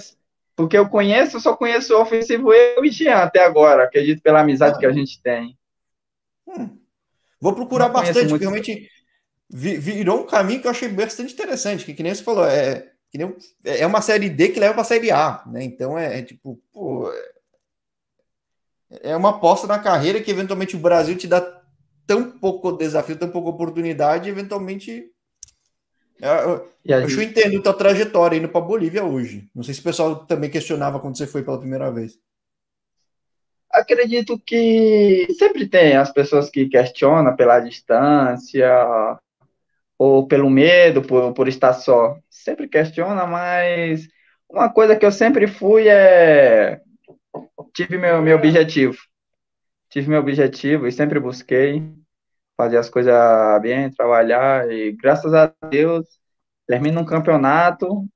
porque 0.55 0.77
eu 0.77 0.87
conheço, 0.89 1.39
só 1.39 1.55
conheço 1.55 1.95
o 1.95 2.01
ofensivo 2.01 2.53
eu 2.53 2.83
e 2.83 2.91
Jean 2.91 3.15
até 3.15 3.43
agora, 3.43 3.83
acredito 3.83 4.21
pela 4.21 4.41
amizade 4.41 4.75
ah. 4.75 4.79
que 4.79 4.85
a 4.85 4.91
gente 4.91 5.21
tem. 5.21 5.57
Hum. 6.47 6.77
Vou 7.39 7.53
procurar 7.53 7.89
bastante, 7.89 8.29
porque 8.29 8.45
realmente 8.45 8.89
virou 9.49 10.21
um 10.21 10.25
caminho 10.25 10.61
que 10.61 10.67
eu 10.67 10.71
achei 10.71 10.89
bastante 10.89 11.33
interessante, 11.33 11.85
que, 11.85 11.93
que 11.93 12.03
nem 12.03 12.13
você 12.13 12.23
falou, 12.23 12.45
é, 12.45 12.91
que 13.11 13.17
nem, 13.17 13.35
é 13.63 13.85
uma 13.85 14.01
série 14.01 14.29
D 14.29 14.49
que 14.49 14.59
leva 14.59 14.73
para 14.73 14.81
a 14.81 14.85
série 14.85 15.11
A, 15.11 15.43
né? 15.45 15.63
Então 15.63 15.97
é, 15.97 16.19
é 16.19 16.21
tipo, 16.23 16.59
pô, 16.71 17.11
é, 19.01 19.11
é 19.11 19.17
uma 19.17 19.31
aposta 19.31 19.67
na 19.67 19.79
carreira 19.79 20.21
que 20.21 20.31
eventualmente 20.31 20.75
o 20.75 20.79
Brasil 20.79 21.17
te 21.17 21.27
dá 21.27 21.41
tão 22.05 22.31
pouco 22.31 22.73
desafio, 22.73 23.17
tão 23.17 23.29
pouca 23.29 23.49
oportunidade, 23.49 24.29
eventualmente. 24.29 25.09
Eu, 26.19 26.69
eu, 26.85 27.01
gente... 27.01 27.13
eu 27.15 27.21
entendo 27.21 27.61
tua 27.61 27.73
trajetória 27.73 28.37
indo 28.37 28.49
para 28.49 28.61
Bolívia 28.61 29.03
hoje. 29.03 29.49
Não 29.53 29.63
sei 29.63 29.73
se 29.73 29.79
o 29.79 29.83
pessoal 29.83 30.15
também 30.25 30.49
questionava 30.49 30.99
quando 30.99 31.17
você 31.17 31.27
foi 31.27 31.43
pela 31.43 31.59
primeira 31.59 31.91
vez. 31.91 32.17
Acredito 33.69 34.39
que 34.39 35.27
sempre 35.37 35.67
tem 35.67 35.95
as 35.95 36.11
pessoas 36.11 36.49
que 36.49 36.69
questionam 36.69 37.35
pela 37.35 37.59
distância, 37.59 38.69
ou 39.97 40.27
pelo 40.27 40.49
medo, 40.49 41.01
por, 41.01 41.33
por 41.33 41.47
estar 41.47 41.73
só. 41.73 42.17
Sempre 42.29 42.67
questiona, 42.67 43.25
mas 43.25 44.07
uma 44.49 44.69
coisa 44.71 44.95
que 44.95 45.05
eu 45.05 45.11
sempre 45.11 45.47
fui 45.47 45.87
é. 45.87 46.81
Tive 47.73 47.97
meu, 47.97 48.21
meu 48.21 48.37
objetivo. 48.37 48.97
Tive 49.89 50.09
meu 50.09 50.19
objetivo 50.19 50.87
e 50.87 50.91
sempre 50.91 51.19
busquei 51.19 51.81
fazer 52.55 52.77
as 52.77 52.89
coisas 52.89 53.13
bem, 53.61 53.91
trabalhar, 53.91 54.71
e 54.71 54.91
graças 54.91 55.33
a 55.33 55.51
Deus, 55.69 56.05
termino 56.67 57.01
um 57.01 57.05
campeonato, 57.05 58.07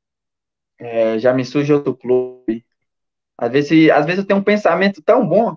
é, 0.80 1.18
já 1.20 1.34
me 1.34 1.44
surge 1.44 1.74
outro 1.74 1.96
clube. 1.96 2.64
Às 3.38 3.52
vezes, 3.52 3.90
às 3.92 4.06
vezes 4.06 4.20
eu 4.20 4.28
tenho 4.28 4.40
um 4.40 4.44
pensamento 4.44 5.02
tão 5.02 5.28
bom 5.28 5.56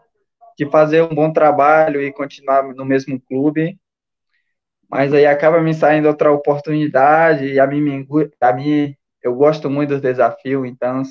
de 0.58 0.66
fazer 0.70 1.02
um 1.02 1.14
bom 1.14 1.32
trabalho 1.32 2.02
e 2.02 2.12
continuar 2.12 2.62
no 2.74 2.84
mesmo 2.84 3.20
clube, 3.20 3.78
mas 4.88 5.12
aí 5.12 5.26
acaba 5.26 5.60
me 5.60 5.74
saindo 5.74 6.08
outra 6.08 6.32
oportunidade 6.32 7.46
e 7.46 7.60
a 7.60 7.66
mim, 7.66 8.06
a 8.40 8.52
mim 8.52 8.96
eu 9.22 9.34
gosto 9.34 9.70
muito 9.70 9.90
do 9.90 10.00
desafio, 10.00 10.66
então 10.66 11.02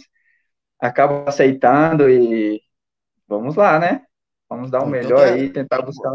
acabo 0.80 1.28
aceitando 1.28 2.10
e 2.10 2.62
vamos 3.30 3.56
lá, 3.56 3.80
né? 3.80 4.02
Vamos 4.50 4.72
dar 4.72 4.80
o 4.80 4.86
um 4.86 4.88
então, 4.88 5.02
melhor 5.02 5.28
tá... 5.28 5.34
aí, 5.34 5.50
tentar 5.50 5.82
buscar. 5.84 6.14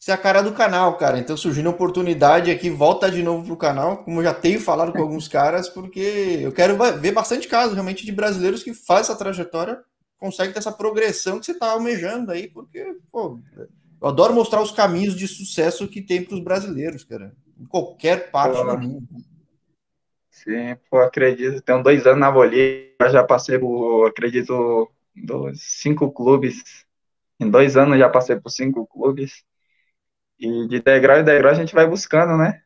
Isso 0.00 0.12
é 0.12 0.14
a 0.14 0.18
cara 0.18 0.40
do 0.42 0.52
canal, 0.52 0.96
cara. 0.96 1.18
Então, 1.18 1.36
surgindo 1.36 1.68
oportunidade 1.68 2.52
aqui, 2.52 2.70
volta 2.70 3.10
de 3.10 3.20
novo 3.20 3.44
pro 3.44 3.56
canal, 3.56 3.98
como 3.98 4.20
eu 4.20 4.24
já 4.24 4.32
tenho 4.32 4.60
falado 4.60 4.92
com 4.92 5.02
alguns 5.02 5.26
caras, 5.28 5.68
porque 5.68 6.38
eu 6.40 6.52
quero 6.52 6.76
ver 7.00 7.12
bastante 7.12 7.48
casos 7.48 7.74
realmente 7.74 8.06
de 8.06 8.12
brasileiros 8.12 8.62
que 8.62 8.72
fazem 8.72 9.02
essa 9.02 9.16
trajetória, 9.16 9.80
conseguem 10.16 10.52
ter 10.52 10.60
essa 10.60 10.70
progressão 10.70 11.40
que 11.40 11.46
você 11.46 11.54
tá 11.54 11.72
almejando 11.72 12.30
aí, 12.30 12.48
porque, 12.48 12.96
pô, 13.10 13.40
eu 14.00 14.08
adoro 14.08 14.32
mostrar 14.32 14.62
os 14.62 14.70
caminhos 14.70 15.16
de 15.16 15.26
sucesso 15.26 15.88
que 15.88 16.00
tem 16.00 16.22
para 16.22 16.34
os 16.34 16.40
brasileiros, 16.40 17.02
cara. 17.02 17.32
Em 17.60 17.66
qualquer 17.66 18.30
parte 18.30 18.56
pô, 18.56 18.64
do 18.64 18.78
mundo. 18.78 19.08
Sim, 20.30 20.76
pô, 20.88 20.98
acredito. 20.98 21.60
Tenho 21.60 21.82
dois 21.82 22.06
anos 22.06 22.20
na 22.20 22.30
Bolívia, 22.30 22.94
já 23.10 23.24
passei 23.24 23.58
por, 23.58 24.06
acredito, 24.06 24.88
dos 25.24 25.60
cinco 25.62 26.12
clubes. 26.12 26.86
Em 27.40 27.50
dois 27.50 27.76
anos 27.76 27.98
já 27.98 28.08
passei 28.08 28.36
por 28.40 28.50
cinco 28.50 28.86
clubes. 28.86 29.44
E 30.38 30.68
de 30.68 30.80
degrau 30.80 31.18
em 31.18 31.24
degrau 31.24 31.52
a 31.52 31.54
gente 31.54 31.74
vai 31.74 31.86
buscando, 31.86 32.36
né? 32.36 32.62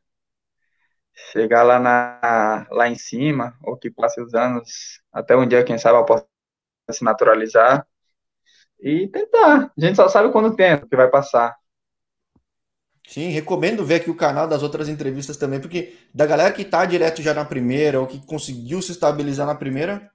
Chegar 1.33 1.63
lá, 1.63 1.79
na, 1.79 2.67
lá 2.71 2.89
em 2.89 2.95
cima, 2.95 3.57
ou 3.63 3.77
que 3.77 3.91
passe 3.91 4.21
os 4.21 4.35
anos, 4.35 5.01
até 5.13 5.37
um 5.37 5.47
dia, 5.47 5.65
quem 5.65 5.79
sabe, 5.79 5.99
eu 5.99 6.05
possa 6.05 6.27
se 6.91 7.05
naturalizar 7.05 7.87
e 8.81 9.09
tentar. 9.09 9.73
A 9.77 9.81
gente 9.81 9.97
só 9.97 10.09
sabe 10.09 10.33
quando 10.33 10.57
tenta 10.57 10.87
que 10.87 10.97
vai 10.97 11.09
passar. 11.11 11.57
Sim, 13.07 13.29
recomendo 13.29 13.85
ver 13.85 13.97
aqui 13.97 14.11
o 14.11 14.17
canal 14.17 14.49
das 14.49 14.63
outras 14.63 14.89
entrevistas 14.89 15.37
também, 15.37 15.61
porque 15.61 15.97
da 16.15 16.25
galera 16.27 16.53
que 16.53 16.65
tá 16.65 16.85
direto 16.85 17.21
já 17.21 17.35
na 17.35 17.45
primeira, 17.45 18.01
ou 18.01 18.07
que 18.07 18.25
conseguiu 18.25 18.81
se 18.81 18.93
estabilizar 18.93 19.47
na 19.47 19.55
primeira, 19.55 20.11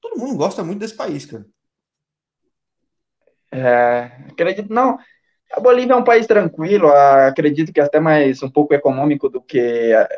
todo 0.00 0.18
mundo 0.18 0.36
gosta 0.36 0.64
muito 0.64 0.80
desse 0.80 0.94
país, 0.96 1.26
cara. 1.26 1.46
É, 3.52 4.02
acredito, 4.30 4.72
não. 4.72 4.98
A 5.52 5.60
Bolívia 5.60 5.94
é 5.94 5.96
um 5.96 6.04
país 6.04 6.26
tranquilo, 6.26 6.88
acredito 6.90 7.72
que 7.72 7.80
até 7.80 8.00
mais 8.00 8.42
um 8.42 8.50
pouco 8.50 8.74
econômico 8.74 9.28
do 9.28 9.42
que 9.42 9.58
é, 9.60 10.08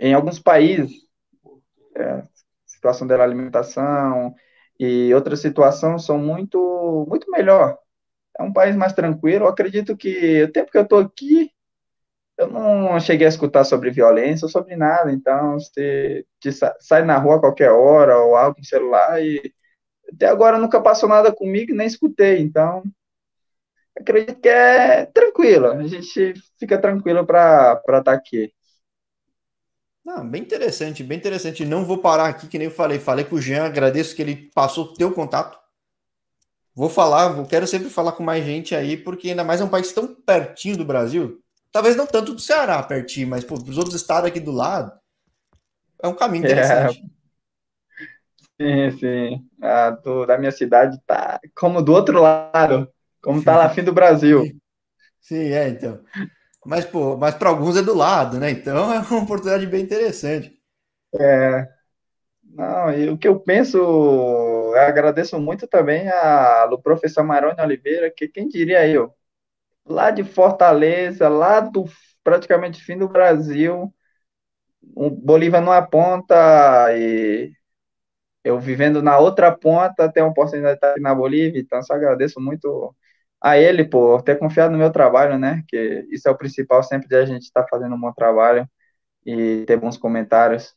em 0.00 0.14
alguns 0.14 0.38
países. 0.38 0.92
É, 1.96 2.22
situação 2.66 3.06
da 3.06 3.22
alimentação, 3.22 4.34
e 4.78 5.12
outras 5.14 5.40
situações 5.40 6.04
são 6.04 6.18
muito, 6.18 7.06
muito 7.08 7.30
melhor. 7.30 7.78
É 8.38 8.42
um 8.42 8.52
país 8.52 8.76
mais 8.76 8.92
tranquilo. 8.94 9.46
Eu 9.46 9.48
acredito 9.50 9.96
que 9.96 10.44
o 10.44 10.52
tempo 10.52 10.70
que 10.72 10.78
eu 10.78 10.82
estou 10.84 11.00
aqui, 11.00 11.50
eu 12.38 12.48
não 12.50 13.00
cheguei 13.00 13.26
a 13.26 13.30
escutar 13.30 13.64
sobre 13.64 13.90
violência, 13.90 14.48
sobre 14.48 14.76
nada. 14.76 15.12
Então, 15.12 15.58
você 15.58 16.24
sai 16.80 17.04
na 17.04 17.18
rua 17.18 17.36
a 17.36 17.40
qualquer 17.40 17.70
hora 17.72 18.18
ou 18.18 18.36
algo 18.36 18.58
no 18.58 18.64
celular 18.64 19.22
e 19.22 19.52
até 20.12 20.26
agora 20.26 20.58
nunca 20.58 20.80
passou 20.80 21.08
nada 21.08 21.32
comigo 21.32 21.74
nem 21.74 21.86
escutei. 21.86 22.40
Então, 22.40 22.82
acredito 23.98 24.40
que 24.40 24.48
é 24.48 25.06
tranquilo. 25.06 25.66
A 25.66 25.86
gente 25.86 26.34
fica 26.58 26.78
tranquilo 26.78 27.26
para 27.26 27.80
estar 27.86 28.02
tá 28.02 28.12
aqui. 28.12 28.52
Não, 30.04 30.28
bem 30.28 30.42
interessante, 30.42 31.02
bem 31.02 31.18
interessante. 31.18 31.64
Não 31.64 31.84
vou 31.84 31.98
parar 31.98 32.26
aqui, 32.26 32.46
que 32.46 32.58
nem 32.58 32.66
eu 32.66 32.70
falei. 32.72 32.98
Falei 32.98 33.24
com 33.24 33.36
o 33.36 33.40
Jean, 33.40 33.64
agradeço 33.64 34.14
que 34.14 34.22
ele 34.22 34.50
passou 34.54 34.84
o 34.84 34.94
teu 34.94 35.12
contato. 35.12 35.58
Vou 36.72 36.88
falar, 36.88 37.28
vou, 37.28 37.46
quero 37.46 37.66
sempre 37.66 37.88
falar 37.88 38.12
com 38.12 38.22
mais 38.22 38.44
gente 38.44 38.74
aí, 38.74 38.96
porque 38.96 39.30
ainda 39.30 39.42
mais 39.42 39.60
é 39.60 39.64
um 39.64 39.68
país 39.68 39.90
tão 39.92 40.14
pertinho 40.14 40.76
do 40.76 40.84
Brasil. 40.84 41.42
Talvez 41.72 41.96
não 41.96 42.06
tanto 42.06 42.34
do 42.34 42.40
Ceará 42.40 42.82
pertinho, 42.82 43.28
mas 43.28 43.42
para 43.42 43.54
os 43.54 43.78
outros 43.78 43.96
estados 43.96 44.28
aqui 44.28 44.38
do 44.38 44.52
lado, 44.52 44.92
é 46.00 46.06
um 46.06 46.14
caminho 46.14 46.44
é. 46.44 46.52
interessante. 46.52 47.02
É. 47.02 47.15
Sim, 48.60 48.90
sim. 48.98 49.48
A 49.60 49.90
do, 49.90 50.24
da 50.26 50.38
minha 50.38 50.50
cidade 50.50 50.98
tá 51.06 51.38
como 51.54 51.82
do 51.82 51.92
outro 51.92 52.20
lado, 52.20 52.90
como 53.22 53.42
tá 53.44 53.56
lá 53.56 53.68
fim 53.68 53.82
do 53.84 53.92
Brasil. 53.92 54.42
Sim, 55.20 55.36
é, 55.52 55.68
então. 55.68 56.02
Mas, 56.66 56.84
pô, 56.86 57.16
mas 57.16 57.34
para 57.36 57.50
alguns 57.50 57.76
é 57.76 57.82
do 57.82 57.94
lado, 57.94 58.38
né? 58.40 58.50
Então 58.52 58.92
é 58.94 59.00
uma 59.00 59.22
oportunidade 59.24 59.66
bem 59.66 59.82
interessante. 59.84 60.60
É. 61.18 61.68
Não, 62.44 62.92
e 62.92 63.08
o 63.10 63.18
que 63.18 63.28
eu 63.28 63.40
penso, 63.40 63.78
eu 63.78 64.76
agradeço 64.80 65.38
muito 65.40 65.66
também 65.68 66.08
ao 66.10 66.80
professor 66.80 67.24
Maroni 67.24 67.60
Oliveira, 67.60 68.10
que 68.10 68.28
quem 68.28 68.48
diria 68.48 68.86
eu, 68.88 69.14
lá 69.86 70.10
de 70.10 70.24
Fortaleza, 70.24 71.28
lá 71.28 71.60
do 71.60 71.84
praticamente 72.24 72.82
fim 72.84 72.98
do 72.98 73.08
Brasil, 73.08 73.92
o 74.94 75.10
Bolívia 75.10 75.60
numa 75.60 75.82
ponta 75.82 76.34
e 76.96 77.52
eu 78.46 78.60
vivendo 78.60 79.02
na 79.02 79.18
outra 79.18 79.52
ponta, 79.56 80.10
tenho 80.12 80.26
a 80.26 80.28
oportunidade 80.30 80.74
de 80.74 80.78
estar 80.78 80.90
aqui 80.92 81.00
na 81.00 81.14
Bolívia, 81.14 81.60
então 81.60 81.82
só 81.82 81.94
agradeço 81.94 82.40
muito 82.40 82.94
a 83.40 83.58
ele 83.58 83.84
por 83.84 84.22
ter 84.22 84.38
confiado 84.38 84.72
no 84.72 84.78
meu 84.78 84.90
trabalho, 84.92 85.38
né? 85.38 85.62
Que 85.68 86.06
isso 86.10 86.28
é 86.28 86.30
o 86.30 86.38
principal 86.38 86.82
sempre 86.82 87.08
de 87.08 87.16
a 87.16 87.26
gente 87.26 87.42
estar 87.42 87.66
fazendo 87.68 87.94
um 87.94 88.00
bom 88.00 88.12
trabalho 88.12 88.68
e 89.26 89.64
ter 89.66 89.76
bons 89.78 89.98
comentários. 89.98 90.74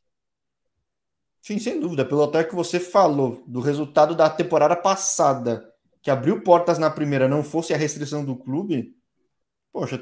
Sim, 1.41 1.60
sem 1.60 1.79
dúvida. 1.79 2.05
Pelo 2.05 2.23
até 2.23 2.43
que 2.43 2.55
você 2.55 2.79
falou 2.79 3.43
do 3.47 3.60
resultado 3.62 4.15
da 4.15 4.29
temporada 4.29 4.75
passada, 4.75 5.67
que 6.01 6.12
abriu 6.12 6.43
portas 6.43 6.77
na 6.77 6.89
primeira, 6.89 7.27
não 7.27 7.43
fosse 7.43 7.73
a 7.73 7.77
restrição 7.77 8.23
do 8.23 8.36
clube, 8.36 8.95
poxa, 9.71 9.99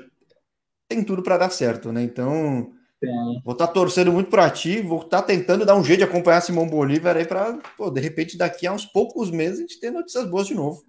tem 0.88 1.04
tudo 1.04 1.24
para 1.24 1.38
dar 1.38 1.50
certo, 1.52 1.92
né? 1.92 2.04
Então, 2.04 2.74
Sim. 3.04 3.42
Vou 3.44 3.54
estar 3.54 3.68
tá 3.68 3.74
torcendo 3.74 4.12
muito 4.12 4.30
para 4.30 4.50
ti, 4.50 4.82
vou 4.82 5.02
estar 5.02 5.22
tá 5.22 5.28
tentando 5.28 5.66
dar 5.66 5.76
um 5.76 5.84
jeito 5.84 6.00
de 6.00 6.06
acompanhar 6.06 6.42
Simão 6.42 6.68
Bolívar 6.68 7.16
aí 7.16 7.26
para, 7.26 7.58
de 7.92 8.02
repente, 8.02 8.38
daqui 8.38 8.66
a 8.66 8.74
uns 8.74 8.86
poucos 8.86 9.30
meses 9.30 9.60
a 9.60 9.62
gente 9.62 9.80
ter 9.80 9.92
notícias 9.92 10.26
boas 10.26 10.48
de 10.48 10.56
novo. 10.56 10.84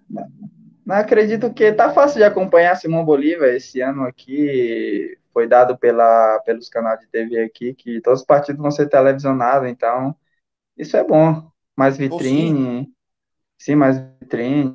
Não 0.85 0.95
acredito 0.95 1.53
que 1.53 1.71
tá 1.71 1.93
fácil 1.93 2.17
de 2.17 2.23
acompanhar 2.23 2.75
Simão 2.75 3.05
Bolívar 3.05 3.49
esse 3.49 3.79
ano 3.79 4.03
aqui. 4.03 5.15
Foi 5.31 5.47
dado 5.47 5.77
pela, 5.77 6.39
pelos 6.39 6.67
canais 6.67 6.99
de 6.99 7.07
TV 7.07 7.43
aqui 7.43 7.75
que 7.75 8.01
todos 8.01 8.21
os 8.21 8.25
partidos 8.25 8.59
vão 8.59 8.71
ser 8.71 8.89
televisionados, 8.89 9.69
então 9.69 10.15
isso 10.75 10.97
é 10.97 11.03
bom. 11.03 11.47
Mais 11.77 11.95
vitrine, 11.95 12.79
sim. 12.79 12.93
sim, 13.57 13.75
mais 13.75 13.99
vitrine, 14.19 14.73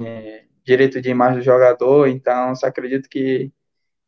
direito 0.65 1.03
de 1.03 1.11
imagem 1.11 1.39
do 1.39 1.45
jogador, 1.45 2.07
então 2.07 2.55
só 2.55 2.67
acredito 2.67 3.09
que 3.09 3.53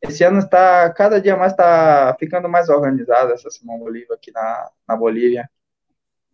esse 0.01 0.23
ano 0.23 0.39
está, 0.39 0.89
cada 0.91 1.19
dia 1.19 1.35
mais 1.35 1.53
está 1.53 2.15
ficando 2.19 2.47
mais 2.47 2.69
organizado 2.69 3.31
essa 3.31 3.49
Simão 3.49 3.79
Bolívar 3.79 4.15
aqui 4.15 4.31
na, 4.31 4.69
na 4.87 4.95
Bolívia. 4.95 5.49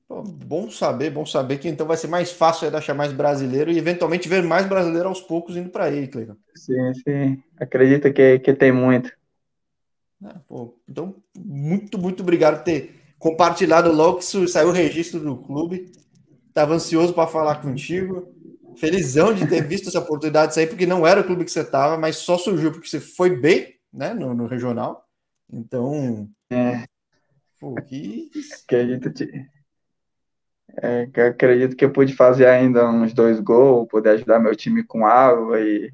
bom 0.10 0.70
saber, 0.70 1.10
bom 1.10 1.26
saber 1.26 1.58
que 1.58 1.70
então 1.70 1.88
vai 1.88 1.98
ser 1.98 2.08
mais 2.08 2.32
fácil 2.32 2.66
ainda 2.66 2.78
achar 2.78 2.94
mais 2.94 3.14
brasileiro 3.14 3.72
e 3.72 3.78
eventualmente 3.78 4.28
ver 4.28 4.44
mais 4.44 4.68
brasileiro 4.68 5.08
aos 5.08 5.22
poucos 5.22 5.56
indo 5.56 5.70
para 5.70 5.86
aí, 5.86 6.08
Cleiton. 6.08 6.36
Sim, 6.56 6.94
sim. 6.96 7.44
Acredito 7.58 8.12
que, 8.12 8.40
que 8.40 8.54
tem 8.54 8.72
muito. 8.72 9.12
Ah, 10.24 10.40
pô, 10.48 10.78
então, 10.88 11.16
muito, 11.38 11.98
muito 11.98 12.22
obrigado 12.22 12.58
por 12.58 12.64
ter 12.64 12.96
compartilhado 13.18 13.92
logo 13.92 14.18
que 14.18 14.48
saiu 14.48 14.70
o 14.70 14.74
registro 14.74 15.20
do 15.20 15.38
clube. 15.38 15.92
Estava 16.50 16.74
ansioso 16.74 17.14
para 17.14 17.28
falar 17.28 17.62
contigo. 17.62 18.32
Felizão 18.78 19.34
de 19.34 19.48
ter 19.48 19.66
visto 19.68 19.90
essa 19.90 20.00
oportunidade 20.00 20.54
sair, 20.54 20.68
porque 20.68 20.86
não 20.86 21.06
era 21.06 21.22
o 21.22 21.24
clube 21.24 21.46
que 21.46 21.52
você 21.52 21.62
estava, 21.62 21.98
mas 21.98 22.18
só 22.18 22.38
surgiu 22.38 22.72
porque 22.72 22.88
você 22.88 23.00
foi 23.00 23.36
bem 23.36 23.76
né, 23.92 24.14
no, 24.14 24.34
no 24.34 24.48
regional. 24.48 25.06
Então. 25.52 26.30
É. 26.50 26.84
Pô, 27.60 27.76
que... 27.76 28.30
Acredito, 28.64 29.14
que... 29.14 29.46
É, 30.82 31.08
acredito 31.28 31.76
que 31.76 31.86
eu 31.86 31.92
pude 31.92 32.14
fazer 32.14 32.48
ainda 32.48 32.90
uns 32.90 33.14
dois 33.14 33.40
gols, 33.40 33.88
poder 33.88 34.12
ajudar 34.12 34.40
meu 34.40 34.56
time 34.56 34.84
com 34.84 35.06
água 35.06 35.62
e 35.62 35.94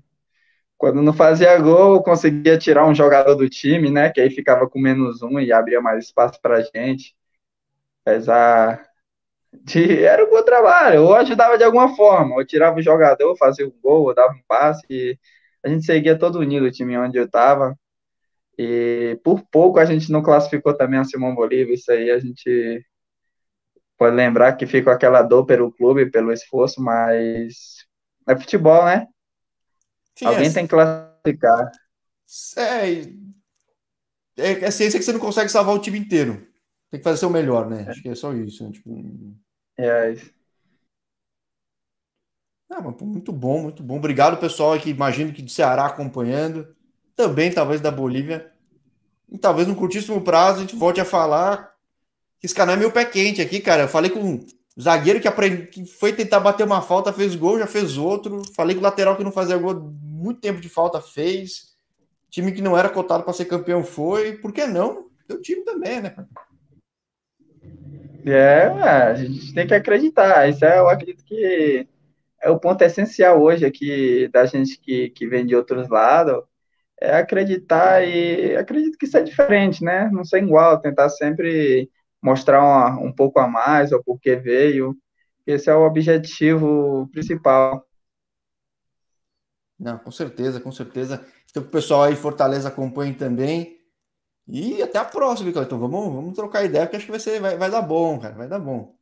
quando 0.79 1.01
não 1.01 1.11
fazia 1.11 1.59
gol, 1.59 1.95
eu 1.95 2.01
conseguia 2.01 2.57
tirar 2.57 2.87
um 2.87 2.95
jogador 2.95 3.35
do 3.35 3.49
time, 3.49 3.91
né? 3.91 4.09
Que 4.09 4.21
aí 4.21 4.29
ficava 4.31 4.67
com 4.67 4.79
menos 4.79 5.21
um 5.21 5.37
e 5.37 5.51
abria 5.51 5.81
mais 5.81 6.05
espaço 6.05 6.39
pra 6.41 6.61
gente. 6.61 7.13
Apesar 8.05 8.88
de, 9.53 10.03
era 10.03 10.25
um 10.25 10.29
bom 10.29 10.43
trabalho, 10.43 11.03
ou 11.03 11.15
ajudava 11.15 11.57
de 11.57 11.63
alguma 11.63 11.95
forma, 11.95 12.35
ou 12.35 12.45
tirava 12.45 12.77
o 12.77 12.81
jogador, 12.81 13.35
fazia 13.37 13.67
o 13.67 13.73
gol, 13.81 14.03
ou 14.03 14.13
dava 14.13 14.33
um 14.33 14.41
passe, 14.47 14.85
e 14.89 15.17
a 15.63 15.69
gente 15.69 15.85
seguia 15.85 16.17
todo 16.17 16.39
unido 16.39 16.65
o 16.65 16.71
time 16.71 16.97
onde 16.97 17.17
eu 17.17 17.25
estava, 17.25 17.75
e 18.57 19.19
por 19.23 19.41
pouco 19.49 19.79
a 19.79 19.85
gente 19.85 20.11
não 20.11 20.21
classificou 20.21 20.73
também 20.73 20.99
a 20.99 21.03
Simão 21.03 21.33
Bolívar, 21.33 21.73
isso 21.73 21.91
aí 21.91 22.11
a 22.11 22.19
gente 22.19 22.85
pode 23.97 24.15
lembrar 24.15 24.53
que 24.53 24.65
fica 24.65 24.91
aquela 24.91 25.21
dor 25.21 25.45
pelo 25.45 25.71
clube, 25.71 26.09
pelo 26.09 26.31
esforço, 26.31 26.81
mas 26.81 27.85
é 28.27 28.35
futebol, 28.35 28.85
né? 28.85 29.07
Sim, 30.15 30.25
Alguém 30.25 30.47
é... 30.47 30.53
tem 30.53 30.63
que 30.65 30.69
classificar. 30.69 31.71
É, 32.57 33.01
é, 34.37 34.65
é 34.65 34.71
ciência 34.71 34.99
que 34.99 35.05
você 35.05 35.11
não 35.11 35.19
consegue 35.19 35.49
salvar 35.49 35.75
o 35.75 35.79
time 35.79 35.97
inteiro. 35.97 36.48
Tem 36.89 36.99
que 36.99 37.03
fazer 37.03 37.17
seu 37.17 37.29
melhor, 37.29 37.69
né? 37.69 37.83
É. 37.87 37.89
Acho 37.91 38.01
que 38.01 38.09
é 38.09 38.15
só 38.15 38.33
isso. 38.33 38.63
Né? 38.63 38.71
Tipo... 38.71 39.35
É 39.77 40.11
isso. 40.11 40.31
Ah, 42.69 42.81
mas, 42.81 42.95
muito 43.01 43.31
bom, 43.31 43.63
muito 43.63 43.81
bom. 43.81 43.97
Obrigado, 43.97 44.39
pessoal, 44.39 44.77
que 44.79 44.89
imagino 44.89 45.33
que 45.33 45.41
do 45.41 45.49
Ceará 45.49 45.85
acompanhando. 45.85 46.67
Também, 47.15 47.51
talvez, 47.51 47.81
da 47.81 47.91
Bolívia. 47.91 48.51
E 49.31 49.37
talvez 49.37 49.67
no 49.67 49.75
curtíssimo 49.75 50.21
prazo 50.21 50.59
a 50.59 50.61
gente 50.61 50.75
volte 50.75 50.99
a 50.99 51.05
falar 51.05 51.75
que 52.39 52.45
esse 52.45 52.55
canal 52.55 52.75
é 52.75 52.77
meio 52.79 52.91
pé 52.91 53.05
quente 53.05 53.41
aqui, 53.41 53.59
cara. 53.59 53.83
Eu 53.83 53.87
falei 53.87 54.09
com 54.09 54.35
o 54.35 54.45
zagueiro 54.81 55.19
que, 55.19 55.27
aprend... 55.27 55.67
que 55.67 55.85
foi 55.85 56.13
tentar 56.13 56.39
bater 56.39 56.65
uma 56.65 56.81
falta, 56.81 57.13
fez 57.13 57.35
gol, 57.35 57.59
já 57.59 57.67
fez 57.67 57.97
outro. 57.97 58.41
Falei 58.55 58.75
com 58.75 58.81
o 58.81 58.83
lateral 58.83 59.17
que 59.17 59.23
não 59.23 59.31
fazia 59.31 59.57
gol 59.57 59.75
muito 59.75 60.39
tempo 60.39 60.61
de 60.61 60.69
falta, 60.69 61.01
fez. 61.01 61.75
Time 62.29 62.51
que 62.51 62.61
não 62.61 62.77
era 62.77 62.89
cotado 62.89 63.23
para 63.23 63.33
ser 63.33 63.45
campeão 63.45 63.83
foi. 63.83 64.33
Por 64.37 64.53
que 64.53 64.65
não? 64.67 65.09
Teu 65.27 65.41
time 65.41 65.63
também, 65.63 66.01
né, 66.01 66.11
cara? 66.11 66.27
É, 68.25 68.63
a 68.65 69.13
gente 69.15 69.53
tem 69.53 69.67
que 69.67 69.73
acreditar. 69.73 70.47
Isso 70.49 70.63
é, 70.65 70.79
eu 70.79 70.89
acredito 70.89 71.23
que 71.23 71.87
é 72.41 72.49
o 72.49 72.59
ponto 72.59 72.81
essencial 72.81 73.41
hoje 73.41 73.65
aqui 73.65 74.27
da 74.29 74.45
gente 74.45 74.79
que, 74.79 75.09
que 75.09 75.27
vem 75.27 75.45
de 75.45 75.55
outros 75.55 75.89
lados, 75.89 76.43
é 77.01 77.15
acreditar 77.15 78.03
e 78.03 78.55
acredito 78.57 78.97
que 78.97 79.05
isso 79.05 79.17
é 79.17 79.23
diferente, 79.23 79.83
né? 79.83 80.09
Não 80.11 80.23
ser 80.25 80.43
igual, 80.43 80.79
tentar 80.81 81.09
sempre 81.09 81.89
mostrar 82.21 82.61
uma, 82.61 82.99
um 82.99 83.11
pouco 83.11 83.39
a 83.39 83.47
mais, 83.47 83.91
o 83.91 84.03
porquê 84.03 84.35
veio. 84.35 84.97
Esse 85.47 85.69
é 85.69 85.75
o 85.75 85.85
objetivo 85.85 87.09
principal. 87.11 87.85
Não, 89.79 89.97
com 89.97 90.11
certeza, 90.11 90.59
com 90.59 90.71
certeza. 90.71 91.25
Então, 91.49 91.63
o 91.63 91.67
pessoal 91.67 92.03
aí 92.03 92.15
Fortaleza 92.15 92.67
acompanhe 92.67 93.13
também. 93.13 93.78
E 94.51 94.81
até 94.81 94.97
a 94.97 95.05
próxima, 95.05 95.51
Então 95.51 95.79
Vamos, 95.79 96.13
vamos 96.13 96.33
trocar 96.35 96.65
ideia, 96.65 96.85
porque 96.85 96.97
acho 96.97 97.05
que 97.05 97.11
vai, 97.11 97.19
ser, 97.19 97.39
vai, 97.39 97.55
vai 97.55 97.69
dar 97.69 97.83
bom, 97.83 98.19
cara. 98.19 98.33
Vai 98.33 98.47
dar 98.47 98.59
bom. 98.59 98.95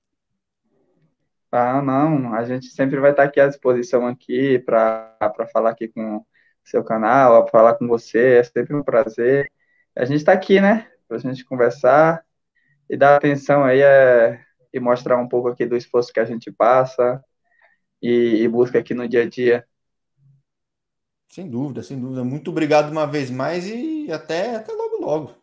Ah, 1.52 1.82
não. 1.82 2.34
A 2.34 2.44
gente 2.44 2.68
sempre 2.68 3.00
vai 3.00 3.12
estar 3.12 3.24
aqui 3.24 3.40
à 3.40 3.48
disposição 3.48 4.06
aqui 4.06 4.60
para 4.60 5.18
falar 5.54 5.70
aqui 5.72 5.88
com 5.88 6.18
o 6.18 6.26
seu 6.66 6.84
canal, 6.84 7.44
para 7.44 7.52
falar 7.52 7.76
com 7.76 7.88
você. 7.88 8.40
É 8.40 8.44
sempre 8.44 8.76
um 8.76 8.84
prazer. 8.84 9.50
A 9.96 10.04
gente 10.06 10.18
está 10.18 10.34
aqui, 10.34 10.60
né? 10.60 10.92
Para 11.08 11.18
a 11.18 11.20
gente 11.20 11.46
conversar 11.46 12.26
e 12.90 12.98
dar 12.98 13.16
atenção 13.16 13.64
aí 13.64 13.82
é, 13.82 14.42
e 14.74 14.80
mostrar 14.80 15.18
um 15.18 15.28
pouco 15.30 15.48
aqui 15.50 15.66
do 15.66 15.78
esforço 15.78 16.12
que 16.14 16.20
a 16.20 16.26
gente 16.26 16.52
passa 16.52 17.24
e, 18.02 18.44
e 18.44 18.48
busca 18.50 18.80
aqui 18.80 18.94
no 18.94 19.08
dia 19.08 19.24
a 19.24 19.30
dia. 19.30 19.66
Sem 21.30 21.50
dúvida, 21.50 21.84
sem 21.84 22.00
dúvida. 22.00 22.24
Muito 22.24 22.52
obrigado 22.52 22.92
uma 22.92 23.08
vez 23.08 23.30
mais 23.30 23.66
e 23.68 24.12
até, 24.12 24.56
até 24.56 24.74
logo, 24.74 24.98
logo. 25.00 25.37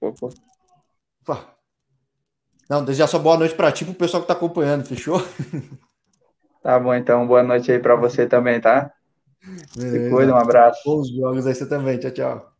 Opa. 0.00 1.56
Não, 2.68 2.84
desejar 2.84 3.06
só 3.06 3.18
boa 3.18 3.36
noite 3.36 3.54
para 3.54 3.70
ti, 3.72 3.84
pro 3.84 3.94
pessoal 3.94 4.22
que 4.22 4.28
tá 4.28 4.34
acompanhando, 4.34 4.84
fechou? 4.84 5.18
Tá 6.62 6.78
bom, 6.80 6.94
então. 6.94 7.26
Boa 7.26 7.42
noite 7.42 7.70
aí 7.70 7.78
para 7.78 7.94
você 7.94 8.26
também, 8.26 8.58
tá? 8.60 8.90
Beleza. 9.76 10.04
Se 10.04 10.10
cuida, 10.10 10.32
um 10.32 10.36
abraço. 10.36 10.80
Bons 10.84 11.10
jogos 11.10 11.46
aí 11.46 11.54
você 11.54 11.68
também. 11.68 11.98
Tchau, 11.98 12.10
tchau. 12.10 12.53